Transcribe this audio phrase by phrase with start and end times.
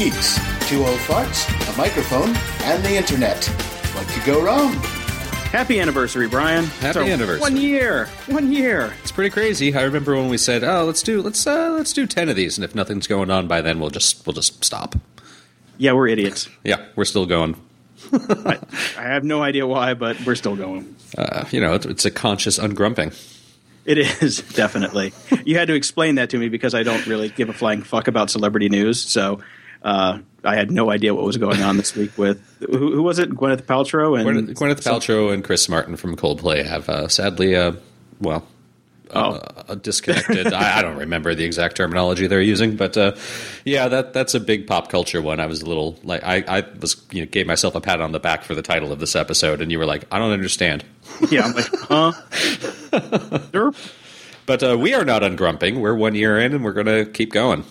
[0.00, 0.68] Grumpy Old Geeks.
[0.68, 3.44] Two old farts, a microphone, and the internet.
[3.94, 4.72] What could go wrong?
[5.52, 6.64] Happy anniversary, Brian.
[6.64, 7.40] Happy So, anniversary.
[7.40, 8.06] One year.
[8.28, 8.94] One year.
[9.02, 9.74] It's pretty crazy.
[9.74, 12.56] I remember when we said, "Oh, let's do let's uh, let's do ten of these,
[12.56, 14.94] and if nothing's going on by then, we'll just we'll just stop."
[15.76, 16.48] Yeah, we're idiots.
[16.64, 17.56] Yeah, we're still going.
[18.12, 18.58] I
[18.96, 20.94] have no idea why, but we're still going.
[21.18, 23.12] Uh, you know, it's, it's a conscious ungrumping.
[23.84, 25.12] It is definitely.
[25.44, 28.08] you had to explain that to me because I don't really give a flying fuck
[28.08, 29.00] about celebrity news.
[29.00, 29.40] So
[29.82, 33.18] uh, I had no idea what was going on this week with who, who was
[33.18, 33.30] it?
[33.30, 37.72] Gwyneth Paltrow and Gwyneth, Gwyneth Paltrow and Chris Martin from Coldplay have uh, sadly, uh,
[38.20, 38.46] well,
[39.12, 39.32] Oh.
[39.66, 40.52] uh, disconnected.
[40.52, 43.16] I, I don't remember the exact terminology they're using, but uh,
[43.64, 45.40] yeah, that that's a big pop culture one.
[45.40, 48.12] I was a little like I, I was you know gave myself a pat on
[48.12, 50.84] the back for the title of this episode, and you were like, I don't understand.
[51.30, 52.12] yeah, I'm like, huh?
[53.52, 53.74] Derp.
[54.46, 55.80] But uh, we are not ungrumping.
[55.80, 57.64] We're one year in, and we're going to keep going.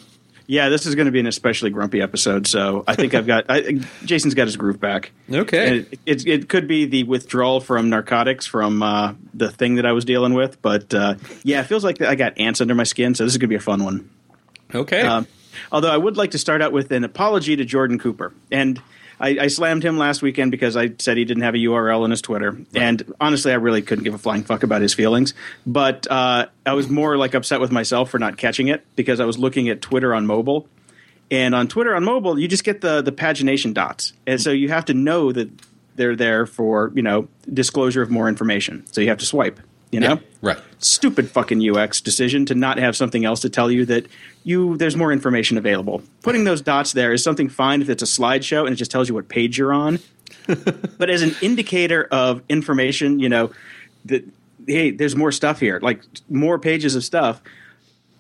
[0.49, 2.47] Yeah, this is going to be an especially grumpy episode.
[2.47, 5.11] So I think I've got I, Jason's got his groove back.
[5.31, 5.85] Okay.
[5.91, 9.91] It, it, it could be the withdrawal from narcotics from uh, the thing that I
[9.91, 13.13] was dealing with, but uh, yeah, it feels like I got ants under my skin.
[13.13, 14.09] So this is going to be a fun one.
[14.73, 15.01] Okay.
[15.01, 15.27] Um,
[15.71, 18.33] although I would like to start out with an apology to Jordan Cooper.
[18.51, 18.81] And
[19.19, 22.11] I, I slammed him last weekend because I said he didn't have a URL in
[22.11, 22.57] his Twitter.
[22.73, 25.33] And honestly, I really couldn't give a flying fuck about his feelings.
[25.65, 29.25] But uh, I was more like upset with myself for not catching it because I
[29.25, 30.67] was looking at Twitter on mobile.
[31.31, 34.13] And on Twitter on mobile, you just get the, the pagination dots.
[34.25, 35.49] And so you have to know that
[35.95, 38.85] they're there for, you know, disclosure of more information.
[38.87, 39.59] So you have to swipe,
[39.91, 40.13] you know?
[40.13, 40.57] yeah, right.
[40.77, 44.05] stupid fucking UX decision to not have something else to tell you that
[44.43, 46.03] you there's more information available.
[46.21, 49.09] Putting those dots there is something fine if it's a slideshow and it just tells
[49.09, 49.99] you what page you're on.
[50.97, 53.51] but as an indicator of information, you know,
[54.05, 54.23] that
[54.67, 57.41] hey, there's more stuff here, like more pages of stuff.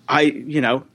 [0.07, 0.85] I, you know,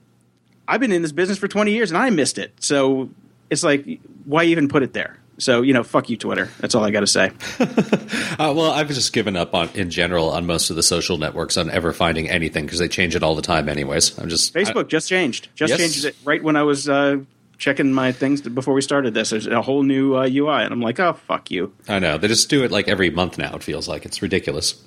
[0.66, 2.52] I've been in this business for 20 years and I missed it.
[2.60, 3.10] So
[3.50, 5.18] it's like why even put it there?
[5.38, 6.48] So, you know, fuck you Twitter.
[6.60, 7.30] That's all I got to say.
[8.36, 11.56] Uh, well, I've just given up on in general on most of the social networks
[11.56, 14.18] on ever finding anything because they change it all the time, anyways.
[14.18, 15.48] I'm just Facebook just changed.
[15.54, 15.78] Just Yes.
[15.78, 17.18] changed it right when I was uh,
[17.58, 19.30] checking my things before we started this.
[19.30, 21.72] There's a whole new uh, UI, and I'm like, oh fuck you.
[21.88, 23.54] I, I know they just do it like every month now.
[23.54, 24.82] It feels like it's ridiculous.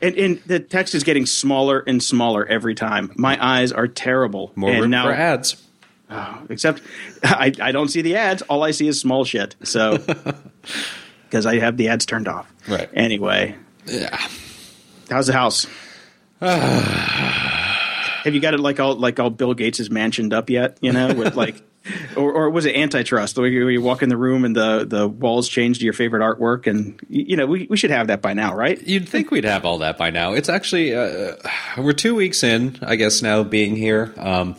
[0.00, 3.10] And, and the text is getting smaller and smaller every time.
[3.16, 4.52] My eyes are terrible.
[4.54, 5.60] More and room now, for ads.
[6.48, 6.82] Except
[7.22, 8.42] I, I don't see the ads.
[8.42, 9.56] All I see is small shit.
[9.62, 9.98] So
[11.24, 12.52] because I have the ads turned off.
[12.68, 12.88] Right.
[12.94, 14.16] Anyway, Yeah.
[15.10, 15.66] how's the house?
[16.40, 20.78] have you got it like all like all Bill Gates is mansioned up yet?
[20.80, 21.62] You know, with like,
[22.16, 23.36] or, or was it antitrust?
[23.38, 25.92] Where you, where you walk in the room and the the walls change to your
[25.94, 28.80] favorite artwork, and you know we we should have that by now, right?
[28.86, 30.32] You'd think we'd have all that by now.
[30.34, 31.34] It's actually uh,
[31.78, 34.12] we're two weeks in, I guess, now being here.
[34.16, 34.56] Um,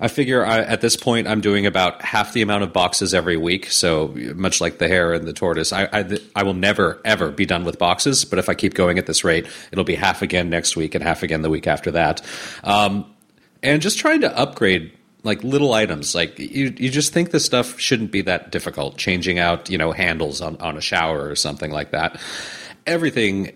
[0.00, 3.36] I figure I, at this point I'm doing about half the amount of boxes every
[3.36, 3.70] week.
[3.70, 7.46] So much like the hare and the tortoise, I, I I will never ever be
[7.46, 8.24] done with boxes.
[8.24, 11.02] But if I keep going at this rate, it'll be half again next week and
[11.02, 12.22] half again the week after that.
[12.64, 13.12] Um,
[13.62, 14.92] and just trying to upgrade
[15.26, 19.38] like little items like you you just think this stuff shouldn't be that difficult changing
[19.38, 22.20] out you know handles on, on a shower or something like that
[22.86, 23.54] everything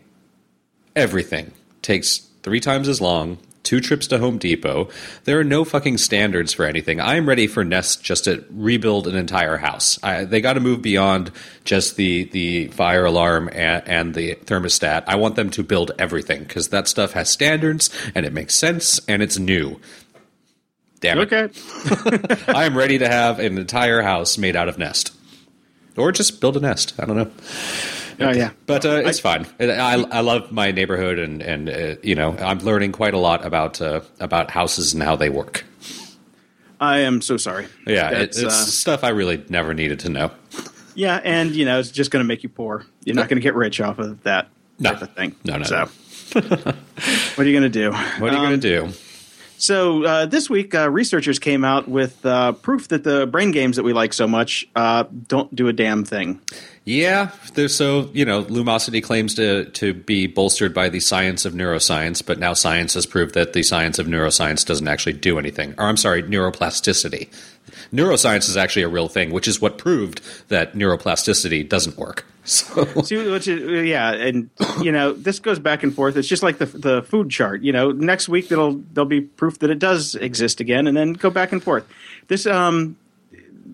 [0.96, 4.88] everything takes three times as long two trips to home depot.
[5.24, 7.00] There are no fucking standards for anything.
[7.00, 9.98] I'm ready for nest just to rebuild an entire house.
[10.02, 11.30] I, they got to move beyond
[11.64, 15.04] just the the fire alarm and, and the thermostat.
[15.06, 19.00] I want them to build everything because that stuff has standards and it makes sense
[19.06, 19.80] and it's new.
[21.00, 21.32] Damn it.
[21.32, 25.14] Okay, I am ready to have an entire house made out of Nest,
[25.96, 26.92] or just build a nest.
[26.98, 27.30] I don't know,
[28.20, 29.46] oh yeah, but uh, it's fine.
[29.58, 33.44] I, I love my neighborhood, and and uh, you know I'm learning quite a lot
[33.44, 35.64] about uh, about houses and how they work.
[36.80, 37.66] I am so sorry.
[37.86, 40.30] Yeah, it, it's uh, stuff I really never needed to know.
[40.94, 42.86] yeah, and you know it's just going to make you poor.
[43.04, 44.48] You're not going to get rich off of that
[44.78, 44.92] No.
[44.92, 45.34] type of thing.
[45.44, 45.76] No, no, So,
[46.34, 47.90] what are you going to do?
[47.92, 48.92] What are you Um, going to do?
[49.60, 53.76] So uh, this week, uh, researchers came out with uh, proof that the brain games
[53.76, 56.40] that we like so much uh, don't do a damn thing.
[56.84, 57.30] Yeah,
[57.68, 62.38] so you know Lumosity claims to to be bolstered by the science of neuroscience, but
[62.38, 65.74] now science has proved that the science of neuroscience doesn't actually do anything.
[65.76, 67.28] Or I'm sorry, neuroplasticity.
[67.92, 72.24] Neuroscience is actually a real thing, which is what proved that neuroplasticity doesn't work.
[72.50, 74.48] So See, which is, yeah, and
[74.80, 76.16] you know this goes back and forth.
[76.16, 77.62] It's just like the the food chart.
[77.62, 81.12] You know, next week there'll there'll be proof that it does exist again, and then
[81.12, 81.86] go back and forth.
[82.28, 82.96] This um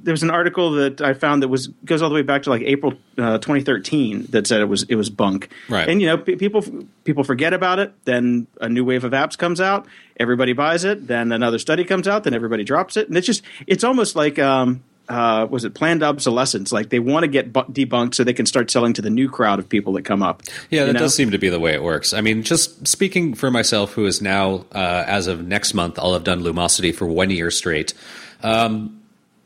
[0.07, 2.51] there was an article that I found that was goes all the way back to
[2.51, 5.51] like April uh, 2013 that said it was it was bunk.
[5.69, 5.89] Right.
[5.89, 6.63] And you know, p- people
[7.05, 7.93] people forget about it.
[8.05, 9.87] Then a new wave of apps comes out.
[10.19, 11.09] Everybody buys it.
[11.09, 12.23] Then another study comes out.
[12.23, 13.09] Then everybody drops it.
[13.09, 16.73] And it's just it's almost like um, uh, was it planned obsolescence?
[16.73, 19.29] Like they want to get bu- debunked so they can start selling to the new
[19.29, 20.43] crowd of people that come up.
[20.71, 21.01] Yeah, that know?
[21.01, 22.13] does seem to be the way it works.
[22.13, 26.15] I mean, just speaking for myself, who is now, uh, as of next month, I'll
[26.15, 27.95] have done Lumosity for one year straight.
[28.43, 29.01] Um,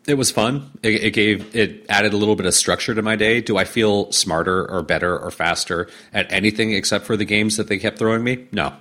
[0.07, 0.71] it was fun.
[0.83, 3.41] It, it gave it added a little bit of structure to my day.
[3.41, 7.69] Do I feel smarter or better or faster at anything except for the games that
[7.69, 8.47] they kept throwing me?
[8.51, 8.73] No.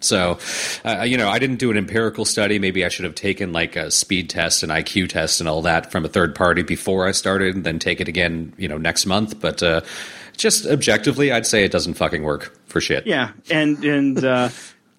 [0.00, 0.38] So,
[0.84, 2.58] uh, you know, I didn't do an empirical study.
[2.58, 5.90] Maybe I should have taken like a speed test and IQ test and all that
[5.90, 9.06] from a third party before I started, and then take it again, you know, next
[9.06, 9.40] month.
[9.40, 9.80] But uh,
[10.36, 13.06] just objectively, I'd say it doesn't fucking work for shit.
[13.06, 14.50] Yeah, and and uh,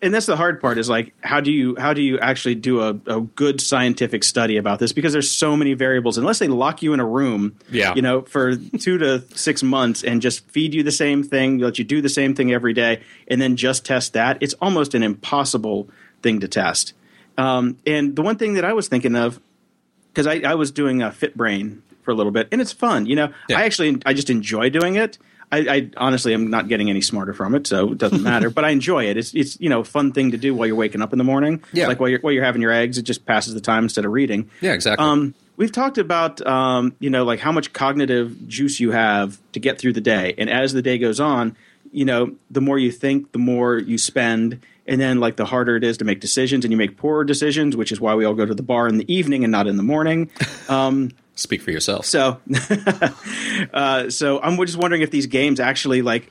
[0.01, 2.81] and that's the hard part is like how do you how do you actually do
[2.81, 6.81] a, a good scientific study about this because there's so many variables unless they lock
[6.81, 7.93] you in a room Yeah.
[7.95, 11.77] you know for two to six months and just feed you the same thing let
[11.79, 15.03] you do the same thing every day and then just test that it's almost an
[15.03, 15.89] impossible
[16.23, 16.93] thing to test
[17.37, 19.39] um, and the one thing that i was thinking of
[20.13, 23.05] because I, I was doing a fit brain for a little bit and it's fun
[23.05, 23.59] you know Yeah.
[23.59, 25.17] i actually i just enjoy doing it
[25.51, 28.65] I, I honestly am not getting any smarter from it so it doesn't matter but
[28.65, 31.01] i enjoy it it's it's you know a fun thing to do while you're waking
[31.01, 31.87] up in the morning Yeah.
[31.87, 34.11] like while you're while you're having your eggs it just passes the time instead of
[34.11, 35.03] reading Yeah, exactly.
[35.05, 39.59] um, we've talked about um, you know like how much cognitive juice you have to
[39.59, 41.55] get through the day and as the day goes on
[41.91, 45.75] you know the more you think the more you spend and then like the harder
[45.75, 48.35] it is to make decisions and you make poorer decisions which is why we all
[48.35, 50.29] go to the bar in the evening and not in the morning
[51.39, 52.05] Speak for yourself.
[52.05, 52.39] so
[53.73, 56.29] uh, so i'm just wondering if these games actually like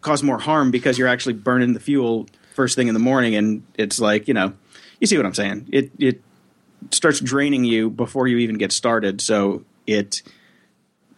[0.00, 3.62] cause more harm because you're actually burning the fuel first thing in the morning and
[3.78, 4.52] it's like you know
[5.00, 5.68] you see what i'm saying?
[5.72, 6.22] It it
[6.90, 9.20] starts draining you before you even get started.
[9.20, 10.22] So it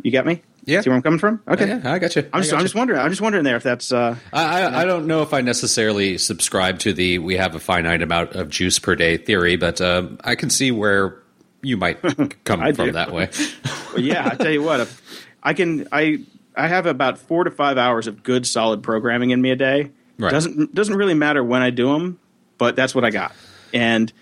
[0.02, 0.42] you get me?
[0.66, 0.80] Yeah.
[0.80, 1.42] see where i'm coming from?
[1.48, 1.66] Okay.
[1.68, 2.28] Yeah, I got you.
[2.32, 4.84] I'm, just, I'm just wondering i'm just wondering there if that's uh I, I, I
[4.84, 8.78] don't know if I necessarily subscribe to the we have a finite amount of juice
[8.78, 11.22] per day theory, but um, I can see where
[11.64, 12.00] you might
[12.44, 12.92] come from do.
[12.92, 13.30] that way.
[13.92, 14.88] Well, yeah, I tell you what,
[15.42, 16.20] I can I
[16.56, 19.90] I have about four to five hours of good solid programming in me a day.
[20.18, 20.30] Right.
[20.30, 22.18] Doesn't doesn't really matter when I do them,
[22.58, 23.34] but that's what I got,
[23.72, 24.12] and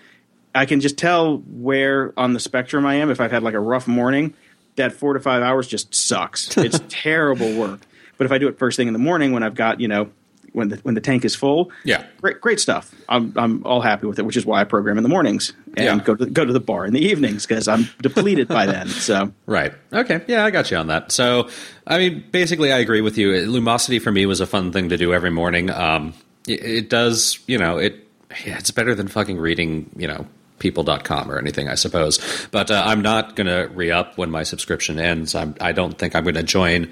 [0.55, 3.09] I can just tell where on the spectrum I am.
[3.11, 4.33] If I've had like a rough morning,
[4.75, 6.57] that four to five hours just sucks.
[6.57, 7.81] It's terrible work.
[8.17, 10.09] But if I do it first thing in the morning when I've got you know
[10.53, 12.05] when the when the tank is full, Yeah.
[12.21, 12.93] great great stuff.
[13.09, 15.85] I'm I'm all happy with it, which is why I program in the mornings and
[15.85, 16.03] Yeah.
[16.03, 18.87] go to go to the bar in the evenings because I'm depleted by then.
[19.03, 19.33] So.
[19.45, 19.73] Right.
[19.91, 20.21] Okay.
[20.27, 21.11] Yeah, I got you on that.
[21.11, 21.49] So,
[21.85, 23.31] I mean, basically, I agree with you.
[23.47, 25.69] Lumosity for me was a fun thing to do every morning.
[25.69, 26.13] Um,
[26.47, 28.07] it, it does, you know, it.
[28.45, 30.25] Yeah, it's better than fucking reading, you know,
[30.59, 32.19] people.com or anything, I suppose.
[32.51, 35.35] But uh, I'm not going to re up when my subscription ends.
[35.35, 36.91] I'm, I don't think I'm going to join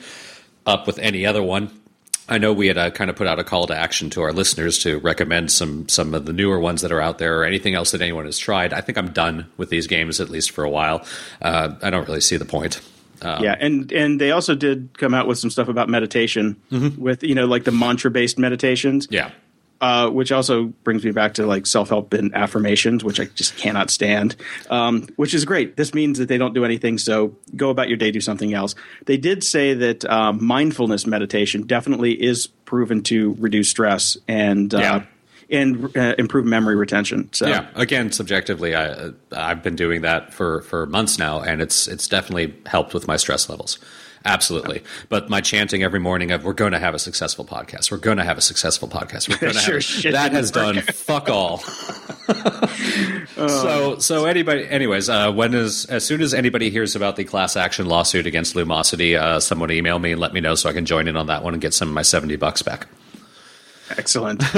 [0.68, 1.72] up with any other one.
[2.32, 4.32] I know we had uh, kind of put out a call to action to our
[4.32, 7.76] listeners to recommend some some of the newer ones that are out there or anything
[7.76, 8.72] else that anyone has tried.
[8.72, 11.06] I think I'm done with these games at least for a while.
[11.42, 12.80] Uh, I don't really see the point.
[13.22, 16.56] Um, yeah, and and they also did come out with some stuff about meditation
[16.98, 19.08] with you know like the mantra based meditations.
[19.12, 19.32] Yeah.
[19.82, 23.58] Uh, which also brings me back to like self help and affirmations, which I just
[23.58, 24.36] cannot stand.
[24.70, 25.76] Um, which is great.
[25.76, 27.00] This means that they don't do anything.
[27.00, 28.76] So go about your day, do something else.
[29.08, 34.78] They did say that um, mindfulness meditation definitely is proven to reduce stress and uh,
[34.78, 35.04] Yeah.
[35.50, 37.30] and uh, improve memory retention.
[37.34, 37.66] So Yeah.
[37.74, 42.54] Again, subjectively, I I've been doing that for for months now, and it's it's definitely
[42.68, 43.80] helped with my stress levels.
[44.24, 44.84] Absolutely.
[45.10, 47.92] But my chanting every morning of "We're going to have a successful podcast.
[47.92, 49.30] We're going to have a successful podcast.
[49.30, 51.58] We're going to Sure have shit that has done fuck all."
[53.36, 57.56] so so anybody, anyways, uh, when is as soon as anybody hears about the class
[57.56, 60.86] action lawsuit against Lumosity, uh, someone email me and let me know so I can
[60.86, 62.88] join in on that one and get some of my seventy bucks back.
[63.98, 64.44] Excellent.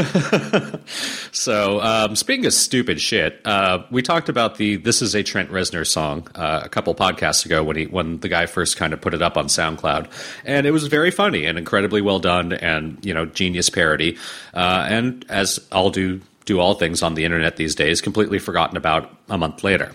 [1.32, 5.50] So, um, speaking of stupid shit, uh, we talked about the "This Is a Trent
[5.50, 9.02] Reznor" song uh, a couple podcasts ago when he when the guy first kind of
[9.02, 10.08] put it up on SoundCloud,
[10.46, 14.16] and it was very funny and incredibly well done, and you know, genius parody.
[14.54, 18.78] Uh, and as I'll do do all things on the internet these days, completely forgotten
[18.78, 19.92] about a month later.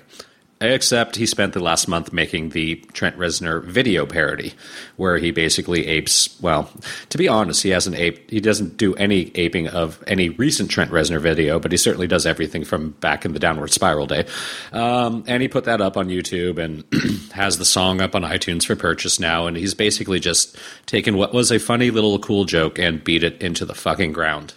[0.60, 4.54] Except he spent the last month making the Trent Reznor video parody,
[4.96, 6.36] where he basically apes.
[6.40, 6.68] Well,
[7.10, 8.28] to be honest, he hasn't aped.
[8.28, 12.26] He doesn't do any aping of any recent Trent Reznor video, but he certainly does
[12.26, 14.26] everything from back in the Downward Spiral day.
[14.72, 16.82] Um, and he put that up on YouTube and
[17.34, 19.46] has the song up on iTunes for purchase now.
[19.46, 23.40] And he's basically just taken what was a funny little cool joke and beat it
[23.40, 24.54] into the fucking ground.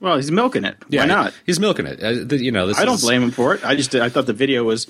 [0.00, 0.76] well, he's milking it.
[0.88, 1.34] Why not?
[1.44, 2.02] He's milking it.
[2.02, 3.62] Uh, the- you know, this I don't is- blame him for it.
[3.66, 4.86] I just I thought the video was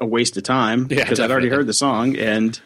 [0.00, 2.58] a waste of time Yeah, because I'd already heard the song and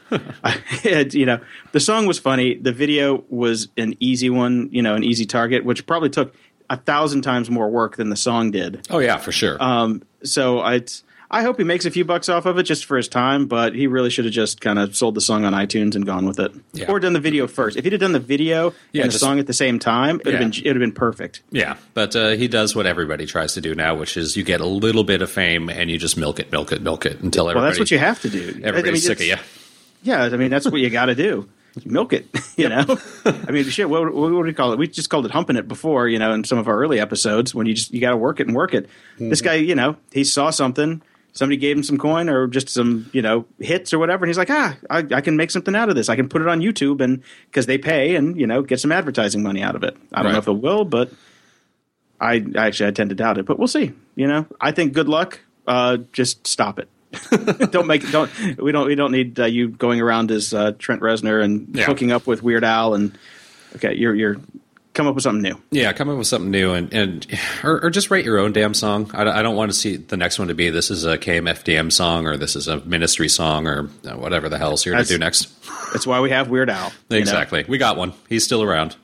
[0.42, 1.40] I had, you know
[1.72, 2.54] the song was funny.
[2.56, 6.34] The video was an easy one, you know, an easy target, which probably took
[6.70, 8.86] a thousand times more work than the song did.
[8.90, 9.62] Oh yeah, for sure.
[9.62, 10.82] Um, so I
[11.30, 13.74] I hope he makes a few bucks off of it just for his time, but
[13.74, 16.38] he really should have just kind of sold the song on iTunes and gone with
[16.40, 16.86] it, Yeah.
[16.90, 17.76] or done the video first.
[17.76, 20.20] If he'd have done the video Yeah, and the just- song at the same time,
[20.20, 20.38] it'd Yeah.
[20.40, 21.42] have been it'd have been perfect.
[21.50, 24.62] yeah, but uh, he does what everybody tries to do now, which is you get
[24.62, 27.44] a little bit of fame and you just milk it, milk it, milk it until
[27.50, 27.60] everybody.
[27.62, 28.60] Well, that's what you have to do.
[28.64, 29.36] Everybody's I mean, sick of you.
[30.02, 31.46] Yeah, I mean that's what you got to do.
[31.84, 32.98] Milk it, you know.
[33.26, 33.88] I mean, shit.
[33.90, 34.78] What, what, do we call it?
[34.78, 37.54] We just called it humping it before, you know, in some of our early episodes
[37.54, 38.88] when you just you got to work it and work it.
[39.18, 41.02] This guy, you know, he saw something.
[41.38, 44.36] Somebody gave him some coin or just some, you know, hits or whatever, and he's
[44.38, 46.08] like, ah, I, I can make something out of this.
[46.08, 48.90] I can put it on YouTube, and because they pay, and you know, get some
[48.90, 49.96] advertising money out of it.
[50.12, 51.12] I don't know if it will, but
[52.20, 53.46] I actually I tend to doubt it.
[53.46, 53.92] But we'll see.
[54.16, 55.38] You know, I think good luck.
[55.66, 56.88] Uh, just stop it.
[57.70, 61.00] don't make don't we don't we don't need uh, you going around as uh, Trent
[61.00, 61.84] Reznor and Yeah.
[61.86, 63.16] hooking up with Weird Al and
[63.76, 64.36] okay you're you're
[64.98, 65.56] come up with something new.
[65.70, 67.26] Yeah, come up with something new and, and
[67.62, 69.08] or, or just write your own damn song.
[69.14, 71.16] I, don't- I don't want to see the next one to be this is a
[71.16, 75.06] KMFDM song or this is a ministry song or uh, whatever the hell's here That's-
[75.06, 75.54] to do next.
[75.92, 76.88] That's why we have Weird Al.
[76.88, 77.16] you know?
[77.18, 77.64] Exactly.
[77.68, 78.12] We got one.
[78.28, 78.96] He's still around.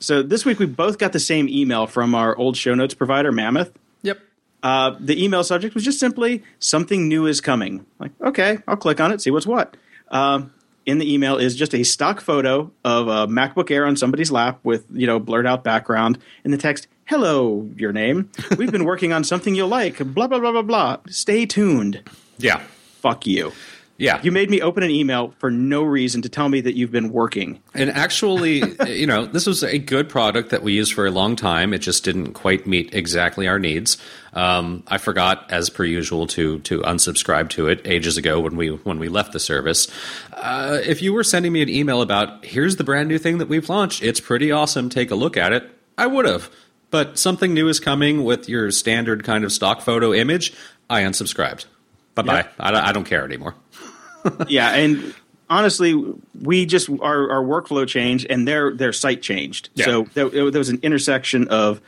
[0.00, 3.30] So this week we both got the same email from our old show notes provider
[3.30, 3.72] Mammoth.
[4.02, 4.18] Yep.
[4.64, 7.86] Uh, the email subject was just simply something new is coming.
[8.00, 9.76] Like, okay, I'll click on it, see what's what.
[10.10, 10.52] Um,
[10.86, 14.60] in the email is just a stock photo of a MacBook Air on somebody's lap
[14.62, 18.30] with you know blurred out background, and the text, "Hello, your name.
[18.56, 19.98] We've been working on something you'll like.
[19.98, 20.96] Blah blah blah blah blah.
[21.08, 22.02] Stay tuned.
[22.38, 22.62] Yeah.
[23.00, 23.52] Fuck you.
[23.96, 24.20] Yeah.
[24.22, 27.10] You made me open an email for no reason to tell me that you've been
[27.10, 27.60] working.
[27.74, 31.36] And actually, you know, this was a good product that we used for a long
[31.36, 31.72] time.
[31.72, 33.96] It just didn't quite meet exactly our needs.
[34.34, 38.68] Um, I forgot, as per usual, to to unsubscribe to it ages ago when we
[38.68, 39.88] when we left the service.
[40.32, 43.48] Uh, if you were sending me an email about here's the brand new thing that
[43.48, 44.88] we've launched, it's pretty awesome.
[44.88, 45.70] Take a look at it.
[45.96, 46.50] I would have.
[46.90, 50.52] But something new is coming with your standard kind of stock photo image.
[50.90, 51.66] I unsubscribed.
[52.14, 52.34] Bye bye.
[52.36, 52.54] Yep.
[52.60, 53.54] I, don't- I don't care anymore.
[54.48, 55.14] yeah, and
[55.50, 55.94] honestly,
[56.40, 59.68] we just our, our workflow changed and their their site changed.
[59.74, 59.84] Yeah.
[59.86, 61.80] So there, there was an intersection of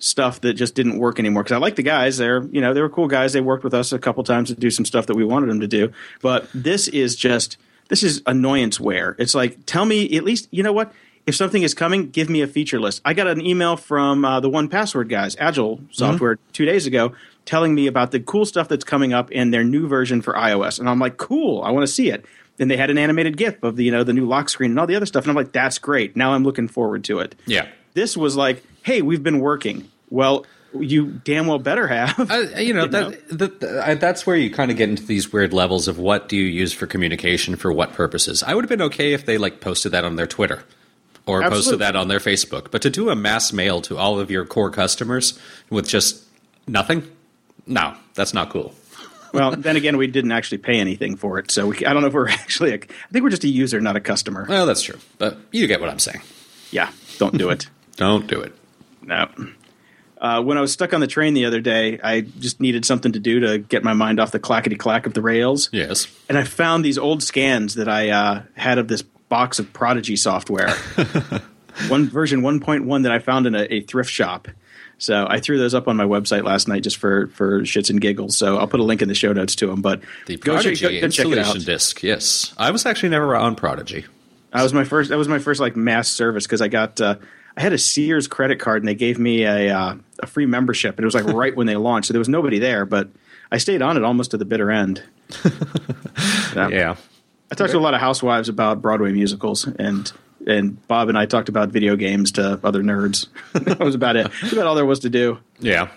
[0.00, 1.44] stuff that just didn't work anymore.
[1.44, 3.32] Because I like the guys; they're you know they were cool guys.
[3.32, 5.60] They worked with us a couple times to do some stuff that we wanted them
[5.60, 5.92] to do.
[6.20, 7.56] But this is just
[7.88, 9.14] this is annoyance ware.
[9.18, 10.92] It's like tell me at least you know what.
[11.26, 13.02] If something is coming, give me a feature list.
[13.04, 17.12] I got an email from uh, the One Password guys, Agile software, two days ago,
[17.44, 20.80] telling me about the cool stuff that's coming up in their new version for iOS,
[20.80, 22.24] and I'm like, cool, I want to see it.
[22.58, 24.80] And they had an animated GIF of the you know the new lock screen and
[24.80, 26.16] all the other stuff, and I'm like, that's great.
[26.16, 27.34] Now I'm looking forward to it.
[27.46, 27.68] Yeah.
[27.94, 29.90] This was like, hey, we've been working.
[30.10, 30.46] Well,
[30.78, 32.30] you damn well better have.
[32.30, 35.52] Uh, you know, that, that, uh, that's where you kind of get into these weird
[35.52, 38.42] levels of what do you use for communication for what purposes.
[38.42, 40.62] I would have been okay if they like posted that on their Twitter
[41.26, 41.56] or Absolutely.
[41.56, 44.44] posted that on their Facebook, but to do a mass mail to all of your
[44.44, 46.24] core customers with just
[46.66, 47.08] nothing,
[47.66, 48.74] no, that's not cool.
[49.34, 52.08] well, then again, we didn't actually pay anything for it, so we, I don't know
[52.08, 52.70] if we're actually.
[52.70, 54.46] A, I think we're just a user, not a customer.
[54.48, 56.22] Well, that's true, but you get what I'm saying.
[56.70, 57.68] Yeah, don't do it.
[58.00, 58.54] Don't do it.
[59.02, 59.28] No.
[60.16, 63.12] Uh, when I was stuck on the train the other day, I just needed something
[63.12, 65.68] to do to get my mind off the clackety clack of the rails.
[65.70, 66.06] Yes.
[66.26, 70.16] And I found these old scans that I uh, had of this box of Prodigy
[70.16, 70.70] software.
[71.88, 74.48] One version 1.1 that I found in a, a thrift shop.
[74.96, 78.00] So I threw those up on my website last night just for, for shits and
[78.00, 78.34] giggles.
[78.34, 79.82] So I'll put a link in the show notes to them.
[79.82, 82.02] But The go check- Prodigy go- go check it installation disc.
[82.02, 84.06] Yes, I was actually never on Prodigy.
[84.54, 85.10] That was my first.
[85.10, 86.98] That was my first like mass service because I got.
[86.98, 87.16] Uh,
[87.56, 90.96] I had a Sears credit card and they gave me a uh, a free membership
[90.96, 93.08] and it was like right when they launched, so there was nobody there, but
[93.52, 95.02] I stayed on it almost to the bitter end.
[96.54, 96.68] Yeah.
[96.68, 96.96] Yeah.
[97.50, 100.10] I talked to a lot of housewives about Broadway musicals and.
[100.46, 103.28] And Bob and I talked about video games to other nerds.
[103.52, 104.26] that was about it.
[104.40, 105.38] That's about all there was to do.
[105.58, 105.88] Yeah.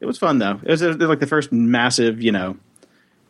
[0.00, 0.58] It was fun though.
[0.62, 2.56] It was uh, like the first massive, you know,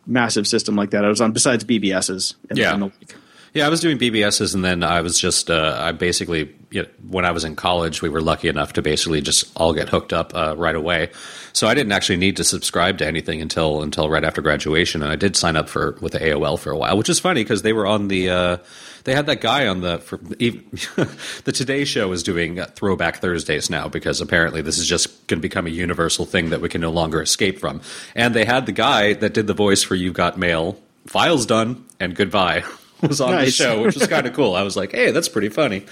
[0.05, 1.03] massive system like that.
[1.03, 2.35] I was on besides BBS's.
[2.53, 2.73] Yeah.
[2.73, 3.15] in the league.
[3.53, 6.89] Yeah, I was doing BBSs, and then I was just uh, I basically you know,
[7.09, 10.11] when I was in college, we were lucky enough to basically just all get hooked
[10.11, 11.09] up uh, right away.
[11.53, 15.11] So I didn't actually need to subscribe to anything until until right after graduation, and
[15.11, 17.61] I did sign up for with the AOL for a while, which is funny because
[17.61, 18.57] they were on the uh,
[19.05, 20.65] they had that guy on the for even,
[21.45, 25.39] the Today Show is doing uh, Throwback Thursdays now because apparently this is just going
[25.39, 27.81] to become a universal thing that we can no longer escape from,
[28.13, 30.77] and they had the guy that did the voice for You Got Mail,
[31.07, 32.63] files done, and goodbye.
[33.01, 34.55] Was on the show, which was kind of cool.
[34.55, 35.85] I was like, "Hey, that's pretty funny."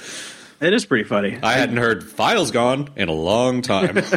[0.61, 1.37] It is pretty funny.
[1.43, 4.01] I hadn't heard "Files Gone" in a long time.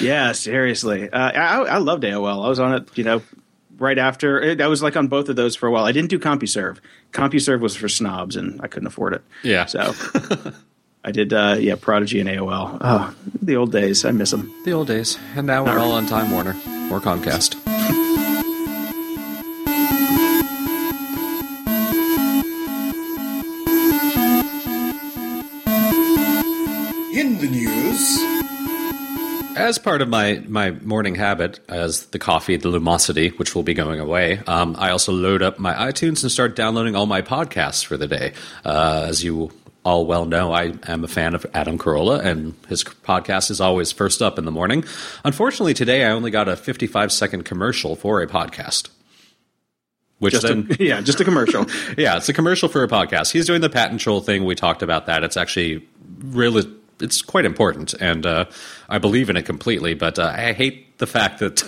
[0.00, 1.10] Yeah, seriously.
[1.10, 2.44] Uh, I, I loved AOL.
[2.44, 3.20] I was on it, you know,
[3.78, 5.84] right after I was like on both of those for a while.
[5.84, 6.78] I didn't do CompuServe.
[7.12, 9.22] CompuServe was for snobs, and I couldn't afford it.
[9.42, 9.64] Yeah.
[9.66, 9.92] So
[11.04, 12.78] I did, uh, yeah, Prodigy and AOL.
[12.80, 13.12] Oh,
[13.42, 14.04] the old days.
[14.04, 14.52] I miss them.
[14.64, 15.18] The old days.
[15.34, 16.52] And now we're all on Time Warner
[16.92, 17.60] or Comcast.
[29.56, 33.72] As part of my, my morning habit, as the coffee, the lumosity, which will be
[33.72, 37.82] going away, um, I also load up my iTunes and start downloading all my podcasts
[37.82, 38.34] for the day.
[38.66, 39.50] Uh, as you
[39.82, 43.92] all well know, I am a fan of Adam Carolla, and his podcast is always
[43.92, 44.84] first up in the morning.
[45.24, 48.90] Unfortunately, today I only got a 55 second commercial for a podcast.
[50.18, 51.64] Which Just then, a, yeah, just a commercial.
[51.96, 53.32] yeah, it's a commercial for a podcast.
[53.32, 54.44] He's doing the patent troll thing.
[54.44, 55.24] We talked about that.
[55.24, 55.86] It's actually
[56.24, 56.70] really,
[57.00, 58.46] it's quite important, and uh,
[58.88, 59.94] I believe in it completely.
[59.94, 61.64] But uh, I hate the fact that.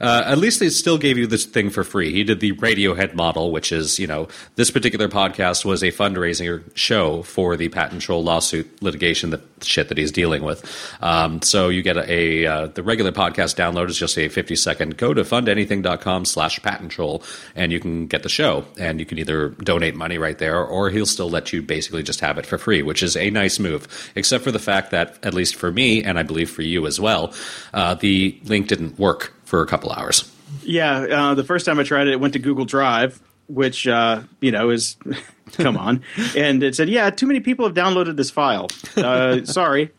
[0.00, 2.12] Uh, at least they still gave you this thing for free.
[2.12, 6.62] He did the Radiohead model, which is, you know, this particular podcast was a fundraising
[6.74, 10.64] show for the patent troll lawsuit litigation, that shit that he's dealing with.
[11.02, 14.56] Um, so you get a, a uh, the regular podcast download is just a 50
[14.56, 17.22] second go to fundanything.com slash patent troll
[17.54, 20.90] and you can get the show and you can either donate money right there or
[20.90, 23.86] he'll still let you basically just have it for free, which is a nice move,
[24.14, 26.98] except for the fact that at least for me and I believe for you as
[26.98, 27.34] well,
[27.74, 30.30] uh, the link didn't work for a couple hours.
[30.62, 34.22] Yeah, uh, the first time I tried it, it went to Google Drive, which uh,
[34.40, 34.96] you know is
[35.52, 36.02] come on,
[36.36, 38.68] and it said, "Yeah, too many people have downloaded this file.
[38.96, 39.90] Uh, sorry."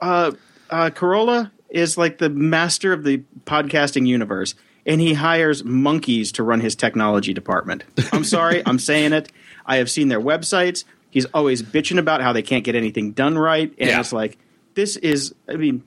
[0.00, 0.32] Uh,
[0.70, 4.54] uh, Carolla is like the master of the podcasting universe,
[4.86, 7.84] and he hires monkeys to run his technology department.
[8.12, 9.30] I'm sorry, I'm saying it.
[9.66, 10.84] I have seen their websites.
[11.10, 14.00] He's always bitching about how they can't get anything done right, and Yeah.
[14.00, 14.38] it's like
[14.74, 15.34] this is.
[15.48, 15.82] I mean,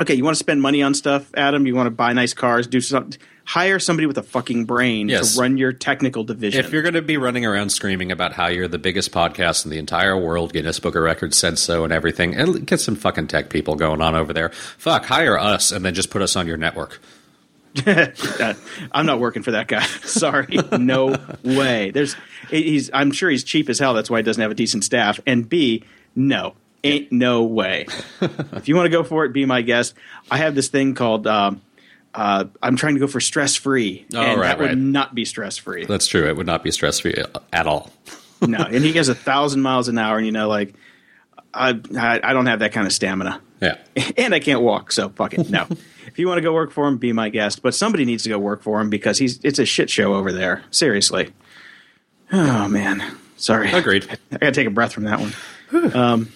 [0.00, 1.66] okay, you want to spend money on stuff, Adam?
[1.66, 3.20] You want to buy nice cars, do something.
[3.44, 5.34] Hire somebody with a fucking brain Yes.
[5.34, 6.64] to run your technical division.
[6.64, 9.70] If you're going to be running around screaming about how you're the biggest podcast in
[9.70, 13.28] the entire world, Guinness Book of Records said so and everything, and get some fucking
[13.28, 14.48] tech people going on over there.
[14.48, 17.00] Fuck, hire us and then just put us on your network.
[17.86, 18.12] Uh,
[18.92, 19.84] I'm not working for that guy.
[20.02, 21.92] Sorry, no way.
[21.92, 22.16] There's,
[22.50, 22.90] he's.
[22.92, 23.94] I'm sure he's cheap as hell.
[23.94, 25.20] That's why he doesn't have a decent staff.
[25.24, 25.84] And B,
[26.16, 26.54] no,
[26.92, 27.86] ain't no way.
[28.20, 29.94] if you want to go for it, be my guest.
[30.30, 31.26] I have this thing called.
[31.26, 31.60] Um,
[32.14, 34.78] uh, I'm trying to go for stress free, Oh, and right, that would right.
[34.78, 35.84] not be stress free.
[35.84, 36.26] That's true.
[36.26, 37.14] It would not be stress free
[37.52, 37.90] at all.
[38.40, 40.74] no, and he goes a thousand miles an hour, and you know, like
[41.52, 43.40] I, I, I don't have that kind of stamina.
[43.60, 43.76] Yeah.
[44.16, 45.48] and I can't walk, so fuck it.
[45.50, 45.66] No.
[46.06, 47.62] if you want to go work for him, be my guest.
[47.62, 50.32] But somebody needs to go work for him because he's it's a shit show over
[50.32, 50.62] there.
[50.70, 51.32] Seriously.
[52.32, 53.02] Oh man.
[53.36, 53.70] Sorry.
[53.72, 54.06] Agreed.
[54.32, 55.94] I gotta take a breath from that one.
[55.94, 56.32] um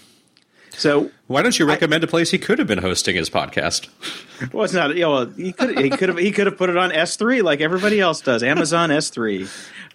[0.81, 3.89] so Why don't you recommend a place he could have been hosting his podcast?
[4.53, 6.77] well it's not yeah, well he could he could have he could have put it
[6.77, 8.43] on S three like everybody else does.
[8.43, 9.47] Amazon S three.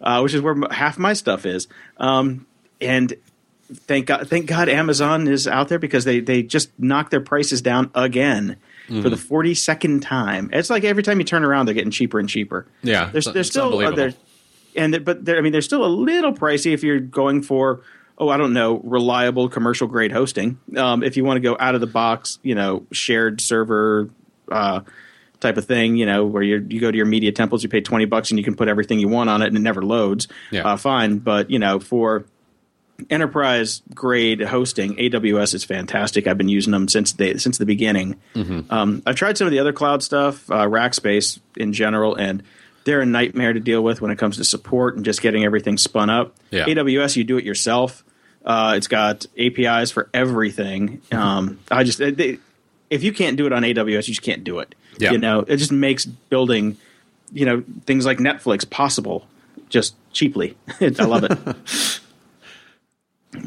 [0.01, 1.67] Uh, which is where half my stuff is.
[1.97, 2.45] Um
[2.81, 3.13] and
[3.73, 7.61] thank God, thank God Amazon is out there because they they just knocked their prices
[7.61, 8.57] down again
[9.01, 10.49] for the forty second time.
[10.53, 12.67] It's like every time you turn around, they're getting cheaper and cheaper.
[12.83, 14.13] Yeah, there's it's still uh, there,
[14.75, 17.81] and there- but there, I mean, there's still a little pricey if you're going for
[18.17, 20.59] oh I don't know reliable commercial grade hosting.
[20.75, 24.09] Um, if you want to go out of the box, you know, shared server.
[24.49, 24.81] Uh,
[25.39, 27.81] type of thing, you know, where you you go to your media temples, you pay
[27.81, 30.27] twenty bucks and you can put everything you want on it and it never loads.
[30.51, 30.65] Yeah.
[30.65, 32.25] Uh, fine, but you know, for
[33.09, 36.27] enterprise grade hosting, AWS is fantastic.
[36.27, 38.15] I've been using them since they since the beginning.
[38.69, 42.43] Um, I've tried some of the other cloud stuff, uh, Rackspace in general, and
[42.85, 45.77] they're a nightmare to deal with when it comes to support and just getting everything
[45.77, 46.35] spun up.
[46.51, 46.65] Yeah.
[46.65, 48.03] AWS, you do it yourself.
[48.45, 51.01] Uh, it's got APIs for everything.
[51.11, 52.37] Um, I just they,
[52.89, 54.75] if you can't do it on AWS, you just can't do it.
[54.99, 55.11] Yeah.
[55.11, 56.77] You know, it just makes building,
[57.33, 59.27] you know, things like Netflix possible
[59.69, 60.55] just cheaply.
[60.79, 61.99] I love it.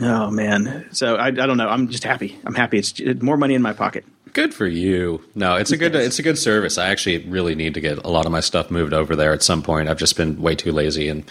[0.02, 1.66] Oh man, so I, I don't know.
[1.66, 2.38] I'm just happy.
[2.44, 2.78] I'm happy.
[2.78, 4.04] It's it's more money in my pocket.
[4.32, 5.22] Good for you.
[5.34, 6.78] No, it's a good it's a good service.
[6.78, 9.42] I actually really need to get a lot of my stuff moved over there at
[9.42, 9.88] some point.
[9.88, 11.24] I've just been way too lazy and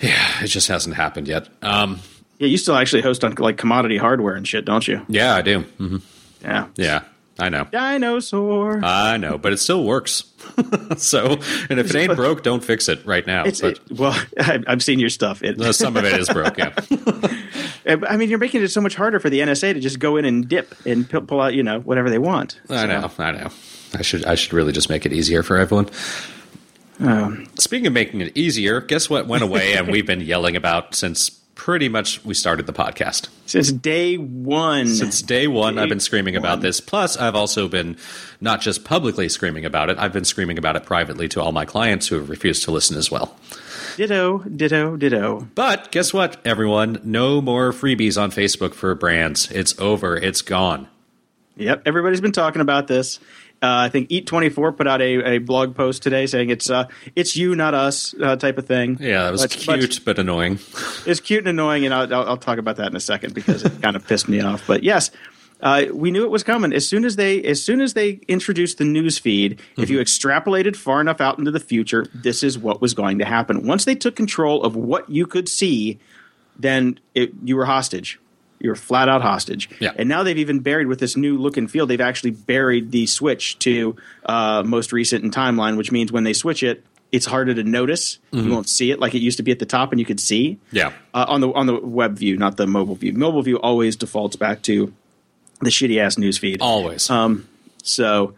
[0.00, 1.48] yeah, it just hasn't happened yet.
[1.62, 2.00] Um,
[2.38, 5.02] Yeah, you still actually host on like commodity hardware and shit, don't you?
[5.08, 5.60] yeah, I do.
[5.60, 5.96] hmm
[6.42, 6.66] Yeah.
[6.76, 7.02] Yeah,
[7.38, 7.64] I know.
[7.64, 8.80] Dinosaur.
[8.84, 10.22] I know, but it still works.
[10.98, 11.32] so,
[11.68, 13.44] and if it ain't broke, don't fix it right now.
[13.44, 15.42] it's but it, well, I, I've seen your stuff.
[15.42, 16.56] It, some of it is broke.
[16.58, 16.74] Yeah,
[18.08, 20.24] I mean, you're making it so much harder for the NSA to just go in
[20.24, 22.60] and dip and pull out, you know, whatever they want.
[22.68, 23.10] I So, know.
[23.18, 23.48] I know.
[23.94, 25.88] I should I should really just make it easier for everyone.
[27.00, 30.94] Um, Speaking of making it easier, guess what went away and we've been yelling about
[30.94, 33.28] since pretty much we started the podcast.
[33.46, 34.88] Since day one.
[34.88, 36.80] Since day one, I've been screaming about this.
[36.80, 37.96] Plus, I've also been
[38.40, 41.64] not just publicly screaming about it, I've been screaming about it privately to all my
[41.64, 43.36] clients who have refused to listen as well.
[43.96, 45.48] Ditto, ditto, ditto.
[45.54, 47.00] But guess what, everyone?
[47.04, 49.50] No more freebies on Facebook for brands.
[49.52, 50.16] It's over.
[50.16, 50.88] It's gone.
[51.56, 53.20] Yep, everybody's been talking about this.
[53.64, 57.34] Uh, I think Eat24 put out a, a blog post today saying it's uh, it's
[57.34, 58.98] you, not us, uh, type of thing.
[59.00, 60.58] Yeah, it was But- cute but annoying.
[61.06, 63.64] It's cute and annoying, and I'll, I'll, I'll talk about that in a second because
[63.64, 64.66] it kind of pissed me off.
[64.66, 65.10] But yes,
[65.62, 68.76] uh, we knew it was coming as soon as they as soon as they introduced
[68.78, 69.60] the news feed.
[69.78, 73.24] If you extrapolated far enough out into the future, this is what was going to
[73.24, 73.66] happen.
[73.66, 75.98] Once they took control of what you could see,
[76.58, 78.18] then it, you were hostage.
[78.64, 79.68] You were flat out hostage.
[79.78, 79.92] Yeah.
[79.94, 81.86] And now they've even buried with this new look and feel.
[81.86, 86.32] They've actually buried the switch to uh, most recent in timeline, which means when they
[86.32, 88.18] switch it, it's harder to notice.
[88.32, 90.18] You won't see it like it used to be at the top, and you could
[90.18, 90.92] see Yeah.
[91.12, 93.12] uh, on the on the web view, not the mobile view.
[93.12, 94.92] Mobile view always defaults back to
[95.60, 96.60] the shitty ass news feed.
[96.62, 97.02] Always.
[97.82, 98.34] So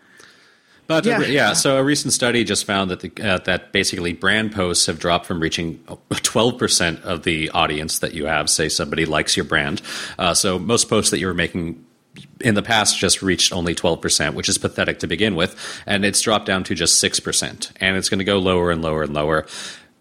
[0.86, 1.20] But yeah.
[1.20, 1.26] Yeah.
[1.26, 4.98] yeah, so a recent study just found that the, uh, that basically brand posts have
[4.98, 5.78] dropped from reaching
[6.10, 8.48] 12% of the audience that you have.
[8.48, 9.82] Say somebody likes your brand.
[10.18, 11.84] Uh, so most posts that you were making
[12.40, 15.56] in the past just reached only 12%, which is pathetic to begin with.
[15.86, 17.72] And it's dropped down to just 6%.
[17.80, 19.46] And it's going to go lower and lower and lower.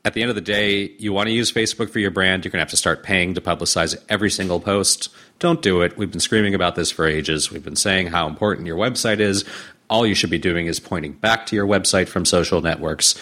[0.04, 2.52] At the end of the day, you want to use Facebook for your brand, you're
[2.52, 5.10] going to have to start paying to publicize every single post.
[5.40, 5.98] Don't do it.
[5.98, 7.52] We've been screaming about this for ages.
[7.52, 9.46] We've been saying how important your website is.
[9.90, 13.16] All you should be doing is pointing back to your website from social networks.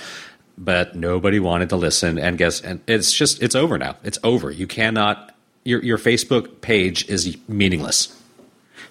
[0.57, 3.97] But nobody wanted to listen and guess and it's just it's over now.
[4.03, 4.51] It's over.
[4.51, 8.15] You cannot your your Facebook page is meaningless.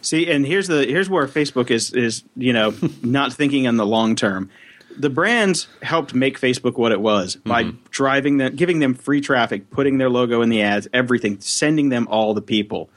[0.00, 3.86] see, and here's the here's where Facebook is is you know not thinking in the
[3.86, 4.50] long term.
[4.98, 7.48] The brands helped make Facebook what it was mm-hmm.
[7.48, 11.88] by driving them, giving them free traffic, putting their logo in the ads, everything, sending
[11.88, 12.90] them all the people.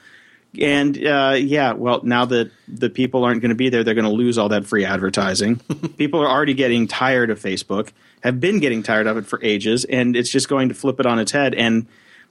[0.59, 4.05] And uh, yeah, well, now that the people aren't going to be there, they're going
[4.05, 5.57] to lose all that free advertising.
[5.97, 7.91] people are already getting tired of Facebook,
[8.23, 11.05] have been getting tired of it for ages, and it's just going to flip it
[11.05, 11.53] on its head.
[11.55, 11.87] And